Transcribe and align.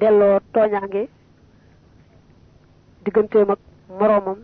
delloo 0.00 0.38
tooñaange 0.52 1.08
digganteem 3.04 3.50
ak 3.50 3.58
moroomam 3.98 4.38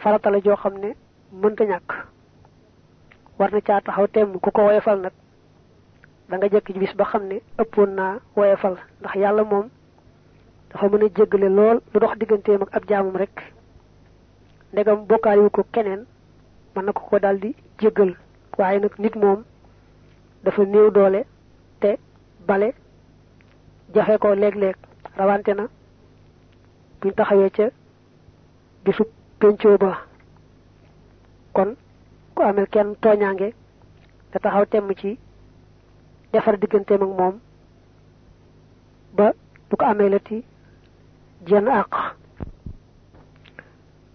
farata 0.00 0.30
la 0.30 0.38
joo 0.40 0.56
xam 0.56 0.74
ne 0.78 0.94
mënta 1.32 1.64
ñàkk. 1.64 1.90
War 3.38 3.50
na 3.52 3.60
caa 3.60 3.80
taxaw 3.80 4.06
temm 4.08 4.38
ku 4.40 4.50
ko 4.50 4.62
woyefal 4.62 5.00
nag 5.00 5.12
da 6.28 6.36
nga 6.36 6.48
jekk 6.48 6.66
ci 6.72 6.78
bis 6.78 6.94
ba 6.94 7.04
xam 7.04 7.24
ne 7.26 7.40
ëppoon 7.58 7.90
naa 7.94 8.18
woyefal 8.36 8.76
ndax 9.00 9.14
yàlla 9.16 9.44
moom 9.44 9.68
dafa 10.70 10.86
mën 10.88 11.04
a 11.06 11.08
lool 11.48 11.80
lu 11.92 12.00
dox 12.00 12.16
digganteem 12.18 12.62
ak 12.62 12.74
ab 12.76 12.84
jaamam 12.88 13.16
rek. 13.16 13.36
Ndegam 14.72 15.06
bokkaaliwu 15.06 15.50
ko 15.50 15.62
keneen 15.72 16.06
mën 16.76 16.84
na 16.84 16.92
ko 16.92 17.02
ko 17.08 17.18
daal 17.18 17.38
di 17.40 17.54
nag 18.80 18.94
nit 18.98 19.16
moom 19.16 19.44
dafa 20.44 20.62
néew 20.64 20.90
doole 20.90 21.24
te 21.80 21.96
bale 22.46 22.72
jafe 23.94 24.18
ko 24.18 24.34
léeg-léeg 24.34 24.76
rawante 25.16 25.52
na. 25.54 25.64
Buñ 27.00 27.12
taxawee 27.14 27.50
ca 27.50 27.70
bisu 28.84 29.04
pencoo 29.38 29.78
ba. 29.78 29.98
Kon 31.52 31.76
ku 32.34 32.42
amel 32.42 32.66
kenn 32.68 32.94
tooñaange 33.02 33.52
te 34.30 34.38
taxaw 34.38 34.64
temm 34.66 34.92
ci 34.94 35.18
defar 36.32 36.56
digganteem 36.58 37.02
ak 37.02 37.08
moom 37.18 37.34
ba 39.16 39.32
du 39.68 39.76
ko 39.76 39.84
amee 39.84 40.08
lati 40.08 40.44
jenn 41.46 41.68
àq. 41.68 41.92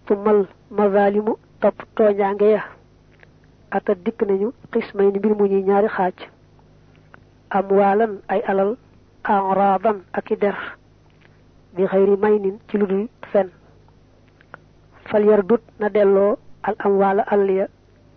Tumal 0.06 0.46
mazalimu 0.70 1.36
topp 1.60 1.82
tooñaange 1.94 2.50
ya. 2.50 2.62
Ata 3.70 3.94
dikk 3.94 4.22
nañu 4.26 4.52
xismay 4.72 5.10
ni 5.12 5.18
mbir 5.18 5.34
mu 5.36 5.44
ñuy 5.46 5.62
ñaari 5.62 5.88
xaaj. 5.88 6.16
Am 7.50 7.66
waalan 7.70 8.20
ay 8.28 8.40
alal 8.46 8.76
enradan 9.28 9.98
ak 10.12 10.28
der 10.40 10.56
bi 11.74 11.86
xëyri 11.86 12.16
maynin 12.16 12.56
ci 12.68 12.78
lu 12.78 12.86
dul 12.86 13.08
fen 13.32 13.48
fal 15.08 15.24
yar 15.24 15.42
dut 15.44 15.60
na 15.78 15.88
delloo 15.88 16.36
al 16.62 16.74
am 16.84 16.92
waala 17.00 17.22
alliya 17.34 17.66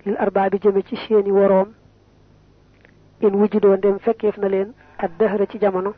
lil 0.06 0.16
arbaabi 0.18 0.58
jëme 0.64 0.82
ci 0.88 0.96
seeni 0.96 1.32
woroom 1.32 1.70
in 3.22 3.36
wujjidoo 3.40 3.76
ndem 3.78 4.00
fekkeef 4.00 4.38
na 4.38 4.48
leen 4.48 4.70
ak 4.98 5.12
dëhëra 5.20 5.46
ci 5.52 5.58
jamono 5.60 5.92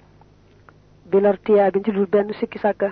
bilar 1.12 1.38
tiyaa 1.46 1.72
bi 1.72 1.84
ci 1.84 1.92
dul 1.92 2.08
benn 2.14 2.34
sikki 2.40 2.60
sàkka 2.60 2.90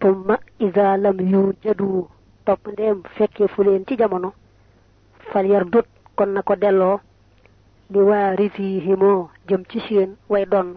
tumma 0.00 0.38
ida 0.58 0.96
lam 0.96 1.20
yu 1.20 1.52
jadu 1.62 2.08
topp 2.44 2.66
ndem 2.72 3.02
fekkeefu 3.16 3.62
ci 3.86 3.96
jamono 3.96 4.32
fal 5.32 5.46
yar 5.46 5.64
dut 5.64 5.86
kon 6.16 6.30
na 6.32 6.42
li 7.94 8.00
waarisihimoo 8.10 9.20
jëm 9.48 9.62
ci 9.70 9.78
seen 9.86 10.10
way 10.30 10.44
donn 10.52 10.70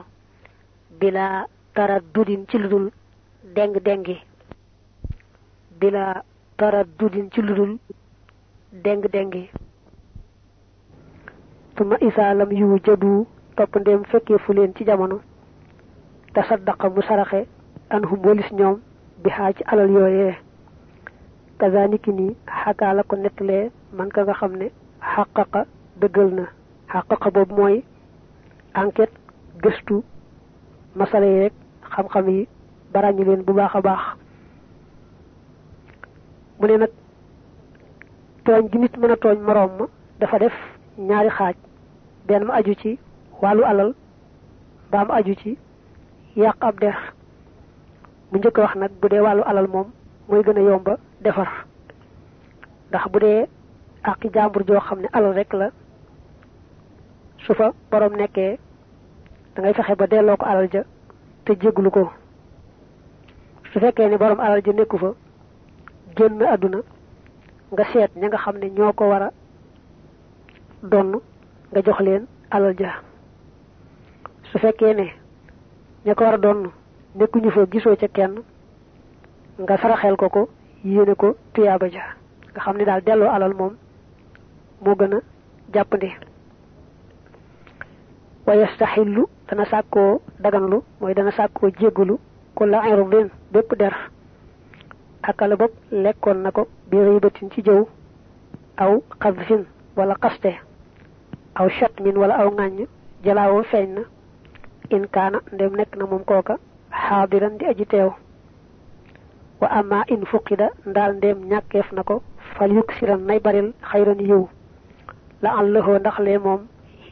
bila 1.00 1.26
tara 1.76 1.98
dudin 2.14 2.46
ci 2.50 2.58
ludul 2.58 2.86
deng 3.56 3.74
dengi 3.88 4.18
bila 5.80 6.04
tara 6.58 6.84
dudin 7.00 7.28
ci 7.34 7.42
ludul 7.42 7.72
deng 8.84 9.02
dengi 9.14 9.44
tuma 11.76 11.96
isaalam 12.08 12.52
yu 12.52 12.80
jadu 12.86 13.26
topp 13.56 13.76
ndem 13.80 14.04
fekkee 14.12 14.38
fu 14.44 14.54
leen 14.54 14.74
ci 14.76 14.84
jamono. 14.86 15.18
Tasaddaqa 16.34 16.90
mu 16.94 17.02
saraxe 17.02 17.40
anhum 17.90 18.20
walis 18.26 18.50
ñoom 18.58 18.76
bi 19.24 19.30
xaa 19.36 19.54
ci 19.56 19.64
alal 19.72 19.90
yooyee 19.96 20.36
kazaniki 21.60 22.12
ni 22.14 22.28
ko 23.08 23.16
nettalee 23.16 23.72
man 23.98 24.10
ka 24.10 24.22
nga 24.24 24.34
na 26.38 26.46
xaqaqa 26.92 27.30
boobu 27.32 27.56
mooy 27.56 27.84
enquête 28.76 29.14
gëstu 29.64 30.02
masala 30.96 31.26
yi 31.26 31.40
rek 31.44 31.54
xam-xam 31.94 32.30
yi 32.30 32.48
barañu 32.94 33.24
leen 33.26 33.42
bu 33.44 33.54
baax 33.54 33.76
a 33.76 33.82
baax. 33.82 34.04
Mu 36.60 36.68
ne 36.68 36.78
nag 36.78 36.92
gi 38.72 38.78
nit 38.78 38.98
mën 38.98 39.12
a 39.12 39.16
tooñ 39.18 39.40
moroom 39.42 39.72
ma 39.80 39.86
dafa 40.20 40.38
def 40.40 40.54
ñaari 40.98 41.30
xaaj. 41.30 41.56
Benn 42.28 42.44
ma 42.46 42.54
aju 42.56 42.74
ci 42.82 43.00
wàllu 43.42 43.64
alal 43.64 43.94
mbaa 44.88 45.06
mu 45.06 45.12
aju 45.14 45.34
ci 45.36 45.58
yàq 46.36 46.56
ab 46.64 46.80
der. 46.80 46.96
Mu 48.32 48.38
njëkk 48.40 48.58
wax 48.58 48.76
nag 48.76 48.92
bu 49.02 49.08
dee 49.10 49.20
wàllu 49.22 49.44
alal 49.46 49.68
moom 49.68 49.88
mooy 50.30 50.42
gën 50.44 50.58
a 50.58 50.62
yomba 50.62 50.98
defar. 51.22 51.50
Ndax 52.90 53.06
bu 53.12 53.20
dee 53.20 53.48
àqi 54.04 54.30
jàmbur 54.34 54.64
joo 54.68 54.80
xam 54.80 55.00
ne 55.02 55.08
alal 55.14 55.34
rek 55.34 55.54
la 55.54 55.70
su 57.46 57.54
fa 57.54 57.72
borom 57.92 58.14
nekkee 58.16 58.58
da 59.56 59.62
ngay 59.62 59.74
fexe 59.74 59.96
ba 59.96 60.08
delloo 60.08 60.38
ko 60.38 60.46
alal 60.46 60.68
ja 60.74 60.84
te 61.46 61.54
jégglu 61.62 61.90
ko. 61.92 62.12
Su 63.74 63.80
ne 63.80 64.18
borom 64.18 64.40
alal 64.40 64.62
ja 64.66 64.74
nekku 64.74 64.98
fa 64.98 65.14
génn 66.16 66.42
àdduna 66.44 66.80
nga 67.72 67.84
seet 67.92 68.12
ña 68.16 68.28
nga 68.28 68.38
xam 68.38 68.58
ne 68.58 68.70
ñoo 68.70 68.94
ko 68.94 69.10
war 69.10 69.22
a 69.24 69.32
donn 70.84 71.20
nga 71.72 71.82
jox 71.86 72.00
leen 72.00 72.26
alal 72.52 72.76
ja. 72.80 72.92
Su 74.52 74.58
ne 74.58 75.14
ña 76.06 76.16
ko 76.16 76.24
war 76.24 76.34
a 76.34 76.38
donn 76.38 76.72
nekkuñu 77.16 77.50
fa 77.52 77.66
gisoo 77.72 77.96
ca 77.96 78.08
kenn 78.08 78.42
nga 79.60 79.78
saraxel 79.78 80.16
ko 80.18 80.30
ko 80.30 80.50
yéene 80.84 81.16
ko 81.16 81.36
tuyaaba 81.54 81.88
ja. 81.90 82.04
Nga 82.52 82.62
xam 82.62 82.78
ne 82.78 82.86
daal 82.86 83.02
delloo 83.04 83.30
alal 83.30 83.54
moom 83.54 83.74
moo 84.82 84.96
gën 84.96 85.14
a 85.14 86.27
wa 88.48 88.56
yastaxillu 88.56 89.28
dana 89.50 89.66
sàkkoo 89.66 90.22
daganlu 90.40 90.84
mooy 91.02 91.14
dana 91.14 91.32
sàkkoo 91.32 91.70
jéggalu 91.80 92.18
ku 92.56 92.66
la 92.66 92.82
irdin 92.90 93.30
bépp 93.52 93.76
der 93.80 93.94
akala 95.24 95.56
bopp 95.56 95.74
lekkoon 95.92 96.38
na 96.44 96.52
ko 96.52 96.68
bi 96.90 96.98
ribatin 96.98 97.50
ci 97.52 97.62
jëw 97.62 97.86
aw 98.78 99.02
xadfin 99.20 99.64
wala 99.98 100.16
xaste 100.22 100.52
aw 101.56 101.68
chatmin 101.70 102.18
wala 102.18 102.36
aw 102.42 102.50
ŋàññ 102.52 102.88
jalaawoo 103.24 103.64
feeñ 103.64 103.90
na 103.96 104.02
in 104.90 105.08
kaana 105.12 105.40
ndem 105.54 105.76
nekk 105.76 105.96
na 105.98 106.06
moom 106.06 106.24
kooka 106.24 106.58
xaadiran 106.92 107.58
di 107.58 107.66
aji 107.66 107.86
teew 107.86 108.10
wa 109.62 109.68
ama 109.68 110.04
in 110.08 110.26
fuqida 110.26 110.70
ndaal 110.86 111.14
ndem 111.18 111.38
ñàkkeef 111.50 111.92
na 111.92 112.04
ko 112.04 112.22
fal 112.56 112.72
yuk 112.72 112.92
siran 113.00 113.26
nay 113.28 113.40
baril 113.40 113.74
xayran 113.92 114.20
yiw 114.20 114.48
la 115.42 115.50
allahoo 115.60 116.00
ndax 116.00 116.20
lee 116.20 116.38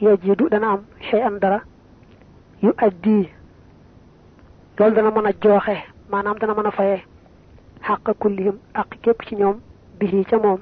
yajidu 0.09 0.49
dana 0.49 0.67
am 0.73 0.81
shay 1.09 1.21
an 1.21 1.39
dara 1.39 1.61
yu 2.61 2.71
addi 2.77 3.29
loolu 4.77 4.95
dana 4.95 5.09
mën 5.11 5.27
a 5.27 5.31
jooxe 5.41 5.75
maanaam 6.11 6.37
dana 6.39 6.53
mën 6.53 6.67
a 6.67 6.71
faye 6.71 6.97
xàq 7.85 8.13
kullihim 8.19 8.57
ak 8.73 8.89
képp 9.01 9.21
ci 9.27 9.35
ñoom 9.35 9.59
bihi 9.99 10.23
ca 10.25 10.37
moom. 10.37 10.59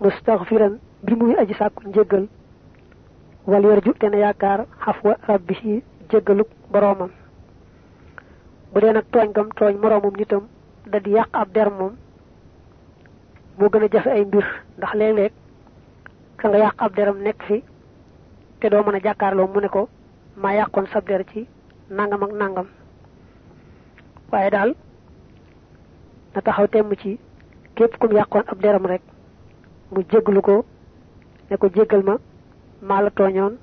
Mustaghfiran 0.00 0.78
bi 1.02 1.14
muy 1.14 1.34
aji 1.36 1.54
sàkku 1.54 1.88
njéggal 1.88 2.26
wal 3.46 3.62
yarju 3.64 3.92
te 3.98 4.08
na 4.08 4.16
yaakaar 4.18 4.66
xafwa 4.84 5.16
rabbihi 5.28 5.82
jéggaluk 6.10 6.48
boroomam. 6.72 7.10
Bu 8.72 8.80
dee 8.80 8.92
nag 8.92 9.04
tooñ 9.12 9.32
gam 9.32 9.48
tooñ 9.58 9.74
moroomam 9.82 10.14
nitam 10.16 10.42
da 10.86 10.98
di 11.00 11.10
yàq 11.10 11.28
ab 11.32 11.52
der 11.52 11.70
moom 11.70 11.94
ay 14.06 14.24
mbir. 14.24 14.44
Ndax 14.78 14.92
ka 16.40 16.48
nga 16.48 16.72
ab 16.80 16.94
deram 16.96 17.18
nekk 17.20 17.42
fi 17.46 17.62
te 18.60 18.68
doo 18.68 18.82
mën 18.84 18.94
a 18.94 19.00
jàkkaarloo 19.00 19.46
mu 19.52 19.60
ne 19.60 19.68
ko 19.68 19.88
maa 20.36 20.52
yàqoon 20.54 20.86
sab 20.92 21.04
der 21.06 21.24
ci 21.32 21.46
nangam 21.90 22.22
ak 22.22 22.32
nangam. 22.32 22.66
Waaye 24.32 24.50
daal 24.50 24.74
na 26.34 26.40
taxaw 26.42 26.66
temm 26.68 26.92
ci 27.02 27.18
képp 27.74 27.98
kum 27.98 28.12
yàqoon 28.12 28.44
ab 28.46 28.60
deram 28.62 28.86
rek 28.86 29.02
mu 29.92 30.02
jéggalu 30.10 30.40
ko 30.42 30.64
ne 31.50 31.56
ko 31.56 31.66
jéggal 31.74 32.02
ma 32.02 32.16
maa 32.82 33.00
la 33.02 33.10
tooñoon. 33.10 33.54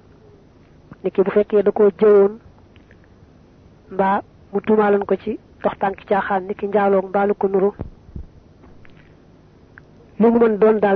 Ni 1.04 1.12
ki 1.12 1.22
bu 1.22 1.32
fekkee 1.32 1.64
da 1.64 1.72
koo 1.72 1.90
jëwoon 2.00 2.40
mbaa 3.92 4.22
mu 4.52 4.60
tuumaaloon 4.62 5.06
ko 5.06 5.16
ci 5.16 5.40
dox 5.64 5.78
tànk 5.80 6.06
caaxaan 6.10 6.48
ni 6.48 6.54
ki 6.56 6.68
njaaloog 6.68 7.38
ko 7.38 7.48
nuru. 7.48 7.72
Mu 10.20 10.28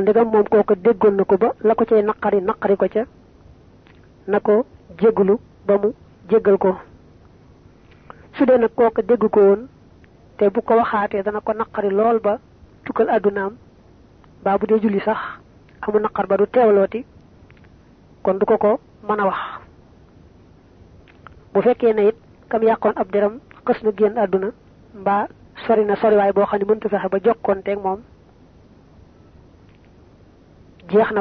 ndegam 0.01 0.27
moom 0.31 0.43
kooko 0.49 0.75
déggoon 0.75 1.15
na 1.15 1.23
ko 1.23 1.37
ba 1.37 1.53
la 1.63 1.75
ko 1.75 1.85
cay 1.85 2.01
naqari 2.03 2.41
naqari 2.41 2.75
ko 2.77 2.87
ca 2.93 3.05
na 4.27 4.39
ko 4.39 4.65
jéggalu 4.99 5.39
ba 5.67 5.77
mu 5.77 5.93
jéggal 6.29 6.57
ko. 6.57 6.75
Su 8.37 8.45
dee 8.45 8.57
nag 8.57 8.71
kooka 8.75 9.01
dégg 9.01 9.23
ko 9.29 9.39
woon 9.39 9.67
te 10.37 10.49
bu 10.49 10.61
ko 10.61 10.73
waxaatee 10.75 11.23
dana 11.23 11.41
ko 11.41 11.53
naqari 11.53 11.89
lool 11.89 12.19
ba 12.19 12.39
tukkal 12.85 13.09
àddunaam 13.09 13.53
bu 14.59 14.65
dee 14.67 14.79
julli 14.81 14.99
sax 14.99 15.17
amu 15.81 15.99
naqar 15.99 16.27
ba 16.27 16.37
du 16.37 16.45
teewlooti 16.47 17.05
kon 18.23 18.33
du 18.39 18.45
ko 18.45 18.57
ko 18.57 18.79
mën 19.07 19.19
a 19.19 19.25
wax. 19.25 19.39
Bu 21.53 21.61
fekkee 21.61 21.93
ne 21.93 22.07
it 22.09 22.15
kam 22.49 22.63
yàqoon 22.63 22.93
ab 22.95 23.11
deram 23.11 23.39
xës 23.65 23.83
na 23.83 23.91
génn 23.97 24.17
àdduna 24.17 24.49
mbaa 24.95 25.27
sori 25.67 25.85
na 25.85 25.95
soriwaay 25.95 26.31
boo 26.33 26.45
xam 26.45 26.59
ne 26.59 26.65
mënta 26.65 26.89
fexe 26.89 27.09
ba 27.09 27.19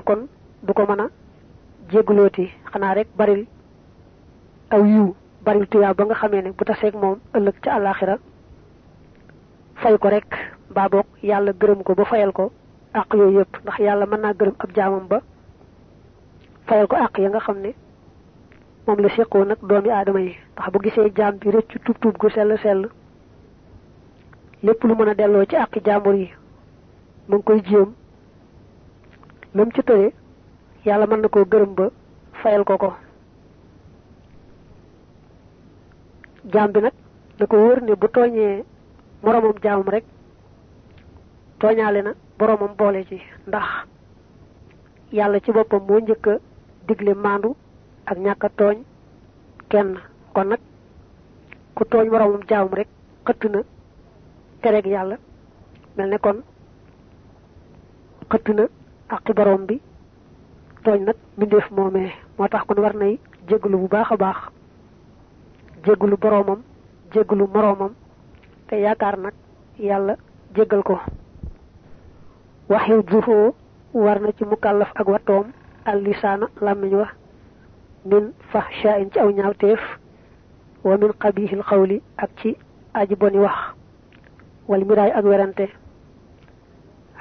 kon 0.02 0.26
du 0.62 0.72
ko 0.74 0.82
jégglooti 1.90 2.46
xanaa 2.72 2.94
rek 2.94 3.08
baril 3.18 3.46
aw 4.70 4.82
yiw 4.84 5.14
bari 5.44 5.66
tuyaa 5.66 5.94
ba 5.94 6.04
nga 6.04 6.14
xamee 6.14 6.42
ne 6.42 6.50
bu 6.56 6.64
taseeg 6.64 6.94
moom 6.94 7.18
ëllëg 7.36 7.56
ca 7.62 7.70
àllaaxira 7.76 8.16
fay 9.82 9.98
ko 9.98 10.08
rek 10.08 10.28
mbaa 10.70 10.88
boog 10.88 11.06
yàlla 11.22 11.52
gërëm 11.60 11.82
ko 11.82 11.94
ba 11.94 12.04
fayal 12.04 12.32
ko 12.32 12.50
àq 12.94 13.14
yooyu 13.18 13.38
yëpp. 13.38 13.54
Ndax 13.62 13.78
yàlla 13.78 14.06
mën 14.06 14.20
naa 14.20 14.32
gërëm 14.38 14.54
ab 14.58 14.70
jaamam 14.76 15.06
ba 15.08 15.18
fayal 16.66 16.86
ko 16.86 16.96
àq 16.96 17.18
ya 17.22 17.28
nga 17.28 17.40
xam 17.40 17.58
ne 17.60 17.70
moom 18.86 18.98
la 19.00 19.08
séqoo 19.16 19.44
nag 19.44 19.58
doomi 19.62 19.90
aadama 19.90 20.20
yi. 20.20 20.36
Ndax 20.54 20.70
bu 20.72 20.78
gisee 20.82 21.10
jaam 21.16 21.34
bi 21.38 21.50
tub 21.84 21.98
tub 22.00 22.16
gu 22.18 22.28
sell 22.30 22.58
sell 22.62 22.88
lépp 24.62 24.84
lu 24.84 24.94
mën 24.94 25.08
a 25.08 25.14
delloo 25.14 25.44
ci 25.46 25.56
àqi 25.56 25.80
yi 25.84 26.30
mu 27.28 27.36
ngi 27.36 27.44
koy 27.44 27.62
lam 29.54 29.68
ci 29.72 29.82
yàlla 30.84 31.06
mën 31.06 31.20
na 31.20 31.28
koo 31.28 31.44
gërëm 31.44 31.74
ba 31.74 31.86
fayal 32.42 32.64
ko 32.64 32.76
ko. 32.78 32.90
Jaam 36.52 36.72
bi 36.72 36.80
nag 36.80 36.92
da 37.38 37.46
wóor 37.56 37.80
ne 37.82 37.94
bu 37.94 38.06
tooñee 38.08 38.64
moromam 39.22 39.54
jaamam 39.62 39.88
rek 39.88 40.04
tooñaale 41.60 42.02
na 42.02 42.12
boromam 42.38 42.74
ci 43.08 43.20
ndax 43.46 43.66
yàlla 45.12 45.40
ci 45.40 45.52
boppam 45.52 45.82
moo 45.88 46.00
njëkk 46.00 46.26
a 46.26 46.34
digle 46.86 47.14
maandu 47.14 47.56
ak 48.06 48.18
ñàkk 48.18 48.44
a 48.44 48.48
tooñ 48.58 48.78
kenn. 49.68 49.98
Kon 50.34 50.44
nag 50.48 50.60
ku 51.74 51.84
tooñ 51.84 52.06
moromam 52.10 52.40
jaamam 52.48 52.74
rek 52.74 52.88
xëtt 53.26 53.44
na 53.52 53.60
kon 56.18 56.38
xëtt 58.30 58.48
na 58.54 58.64
aqi 59.08 59.32
borom 59.32 59.66
bi 59.66 59.80
tooñ 60.84 61.00
nag 61.04 61.16
mbindeef 61.36 61.70
moomee. 61.70 62.12
Moo 62.38 62.48
tax 62.48 62.64
kon 62.66 62.80
war 62.82 62.94
nay 62.96 63.18
jégalu 63.48 63.76
bu 63.78 63.88
baax 63.88 64.10
a 64.12 64.16
baax. 64.16 64.36
Jégalu 65.84 66.16
boromam 66.16 66.60
jégalu 67.12 67.46
moroomam. 67.54 67.92
Te 68.68 68.76
yaakaar 68.80 69.16
nag 69.18 69.32
yàlla 69.78 70.16
ko. 70.84 70.98
Jufoo 73.10 73.54
war 73.94 74.20
na 74.20 74.32
ci 74.36 74.44
mukallaf 74.44 74.90
ak 74.94 75.08
watoom 75.08 75.46
al 75.84 76.02
làmmiñ 76.60 76.94
wa. 76.94 77.08
Min 78.04 78.32
fahshain 78.52 79.10
ci 79.12 79.18
aw 79.18 79.30
ñaawteef. 79.30 79.80
Wa 80.84 80.96
min 80.96 81.12
qabihil 81.18 81.62
xawli 81.62 82.02
ak 82.16 82.30
ci 82.40 82.56
aji 82.94 83.14
boni 83.16 83.38
wax. 83.38 83.74
Wal 84.68 84.84
miraay 84.84 85.10
ak 85.10 85.24
werante 85.24 85.68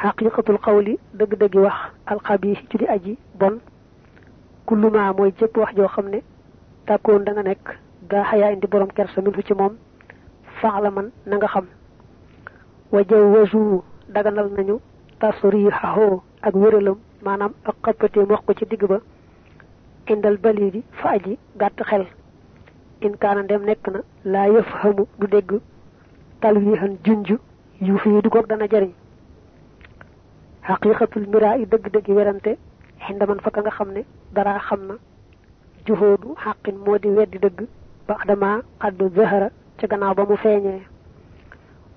xaqiqatul 0.01 0.57
xawli 0.65 0.93
dëgg-dëggi 1.19 1.59
wax 1.65 1.77
alxabih 2.05 2.57
ci 2.69 2.77
di 2.77 2.85
aji 2.87 3.17
bon. 3.39 3.59
Kulluma 4.65 5.13
mooy 5.13 5.31
jëpp 5.37 5.57
wax 5.57 5.75
joo 5.75 5.87
xam 5.87 6.07
ne 6.09 6.19
tàkkoon 6.85 7.23
da 7.25 7.31
nga 7.33 7.43
nekk 7.43 7.65
gaa 8.09 8.23
xayaa 8.23 8.51
indi 8.53 8.67
borom 8.67 8.87
kersa 8.95 9.21
min 9.21 9.33
ci 9.47 9.53
moom. 9.53 9.73
Faala 10.61 10.89
man 10.91 11.11
na 11.25 11.35
nga 11.37 11.47
xam. 11.47 11.65
Wa 12.91 13.01
daganal 14.13 14.49
nañu 14.57 14.79
tasrihaho 15.19 16.23
ak 16.41 16.55
wéralam 16.55 16.97
maanaam 17.21 17.53
ak 17.65 17.75
xappateem 17.83 18.29
wax 18.29 18.41
ko 18.45 18.53
ci 18.53 18.65
digg 18.65 18.85
ba. 18.87 18.99
Indal 20.07 20.37
bali 20.37 20.71
bi 20.71 20.83
fa 20.91 21.09
aji 21.09 21.37
gàtt 21.59 21.83
xel. 21.83 22.05
In 23.01 23.17
kaana 23.17 23.43
ndem 23.43 23.63
nekk 23.65 23.87
na 23.91 23.99
laa 24.23 24.47
yëf 24.47 24.67
xamu 24.81 25.05
du 25.19 25.27
dégg. 25.27 25.59
Talwihan 26.41 26.95
junj 27.03 27.37
yu 27.81 27.97
fii 27.97 28.21
du 28.21 28.29
goog 28.29 28.47
dana 28.47 28.65
jariñ 28.67 28.93
xaqiqatul 30.69 31.25
miraa 31.33 31.55
yi 31.57 31.65
dëgg-dëggi 31.65 32.13
werante 32.13 32.51
xindaman 33.05 33.39
fa 33.43 33.49
ka 33.51 33.61
nga 33.61 33.71
xam 33.71 33.89
ne 33.91 34.01
dara 34.35 34.59
xam 34.67 34.81
na. 34.87 34.95
Juhoodu 35.85 36.35
xaqin 36.43 36.75
moo 36.85 36.97
di 36.99 37.07
weddi 37.09 37.37
dëgg 37.39 37.59
ba 38.07 38.15
dama 38.27 38.61
xaddu 38.81 39.09
zahara 39.15 39.49
ca 39.79 39.87
gannaaw 39.87 40.13
ba 40.15 40.23
mu 40.29 40.35
feeñee. 40.37 40.81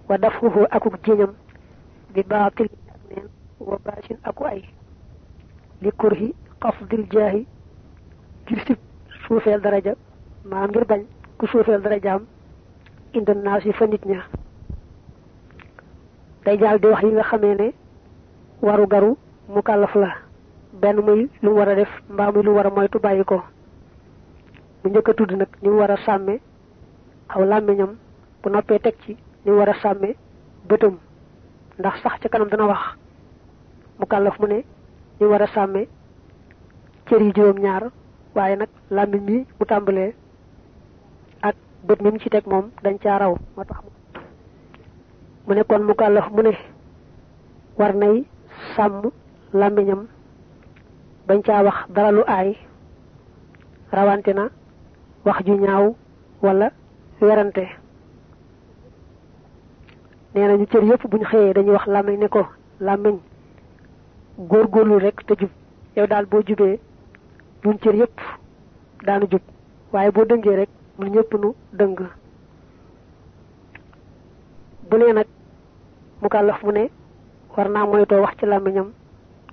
Wa 0.08 0.16
dafuhu 0.18 0.64
akuk 0.70 0.94
jiñam 1.04 1.32
bi 2.14 2.22
baatil 2.22 2.68
wa 3.60 3.76
baasin 3.84 4.16
aku 4.24 4.44
ay. 4.44 4.62
Li 5.82 5.90
kurhi 6.00 6.34
xafdil 6.62 7.04
jaahi 7.12 7.46
ngir 8.46 8.60
sib 8.66 8.78
suufeel 9.26 9.60
daraja 9.60 9.94
maa 10.44 10.66
ngir 10.66 10.84
bañ 10.84 11.02
ku 11.38 11.46
suufeel 11.46 11.82
darajaam 11.82 12.22
inda 13.12 13.34
naas 13.34 13.64
fa 13.78 13.86
nit 13.86 14.04
ña. 14.06 14.22
Day 16.44 16.56
jaal 16.58 16.78
di 16.80 16.86
wax 16.86 17.02
yi 17.02 17.10
nga 17.12 17.22
xamee 17.22 17.72
waru 18.62 18.86
garu 18.86 19.16
mu 19.48 19.60
kàllaf 19.62 19.94
la. 19.94 20.10
Benn 20.80 21.00
muy 21.04 21.28
lu 21.42 21.50
mu 21.50 21.56
war 21.58 21.68
a 21.68 21.74
def 21.74 21.88
mbaa 22.10 22.32
muy 22.32 22.42
lu 22.42 22.54
war 22.54 22.66
a 22.66 22.70
moytu 22.70 22.98
bàyyi 22.98 23.24
ko. 23.24 23.42
Bu 24.82 24.88
a 24.98 25.12
tudd 25.14 25.32
nag 25.32 25.48
ni 25.62 25.68
mu 25.68 25.78
war 25.78 25.90
a 25.90 25.96
sàmme 26.06 26.40
aw 27.28 27.42
làmmiñam 27.44 27.96
bu 28.42 28.48
noppee 28.50 28.78
teg 28.78 28.94
ci 29.04 29.16
ni 29.44 29.50
mu 29.50 29.58
war 29.58 29.68
a 29.68 29.74
ndax 31.78 32.02
sax 32.02 32.20
ca 32.20 32.28
kanam 32.28 32.48
dana 32.48 32.66
wax 32.66 32.82
mu 33.98 34.06
kàllaf 34.06 34.38
mu 34.40 34.46
ne 34.46 34.54
ni 35.18 35.26
mu 35.26 35.30
war 35.30 35.42
a 35.42 35.46
sàmme 35.46 35.86
cër 37.06 37.20
yi 37.22 37.32
juróom 37.34 37.58
ñaar 37.58 37.90
nag 38.56 38.68
làmmiñ 38.90 39.20
mi 39.24 39.46
mu 39.58 39.64
tàmbalee 39.66 40.14
ak 41.42 41.54
mi 42.02 42.18
ci 42.18 42.28
teg 42.30 42.46
moom 42.46 42.70
dañ 42.82 42.98
caa 42.98 43.18
raw. 43.18 43.34
Mu 45.46 45.54
ne 45.54 45.62
kon 45.64 45.82
mu 45.82 45.94
kàllaf 45.94 46.30
mu 46.30 46.42
ne 46.42 46.52
war 47.78 47.94
sàmm 48.76 49.10
làmmiñam 49.52 50.06
bañ 51.26 51.42
caa 51.42 51.62
wax 51.62 51.74
dara 51.94 52.10
lu 52.10 52.22
aay 52.26 52.56
rawante 53.92 54.32
na 54.34 54.48
wax 55.24 55.44
ju 55.46 55.54
ñaaw 55.56 55.94
wala 56.42 56.70
werante. 57.20 57.64
Nee 60.34 60.46
nañu 60.48 60.66
cër 60.66 60.82
yëpp 60.84 61.06
buñ 61.10 61.24
xëyee 61.24 61.52
dañuy 61.54 61.72
wax 61.74 61.86
làmmiñ 61.86 62.18
ne 62.20 62.28
ko 62.28 62.46
làmmiñ 62.80 63.18
góorgóorlu 64.38 64.98
rek 64.98 65.26
te 65.26 65.34
jub. 65.38 65.50
Yow 65.96 66.06
daal 66.06 66.26
boo 66.26 66.42
jubee 66.46 66.78
ñun 67.64 67.78
cër 67.78 67.94
yëpp 67.94 68.20
daanu 69.06 69.26
jub. 69.30 69.42
Waaye 69.92 70.10
boo 70.10 70.24
dëngee 70.24 70.56
rek 70.56 70.68
mun 70.98 71.10
ñëpp 71.10 71.34
nu 71.34 71.52
dëng. 71.72 71.96
Bu 74.90 74.96
nee 74.98 75.12
nag 75.12 75.26
mu 76.22 76.28
kàllaf 76.28 76.62
mu 76.64 76.72
ne 76.72 76.88
war 77.56 77.68
naa 77.68 77.86
moytoo 77.86 78.20
wax 78.22 78.34
ci 78.38 78.46
làmmiñam 78.46 78.88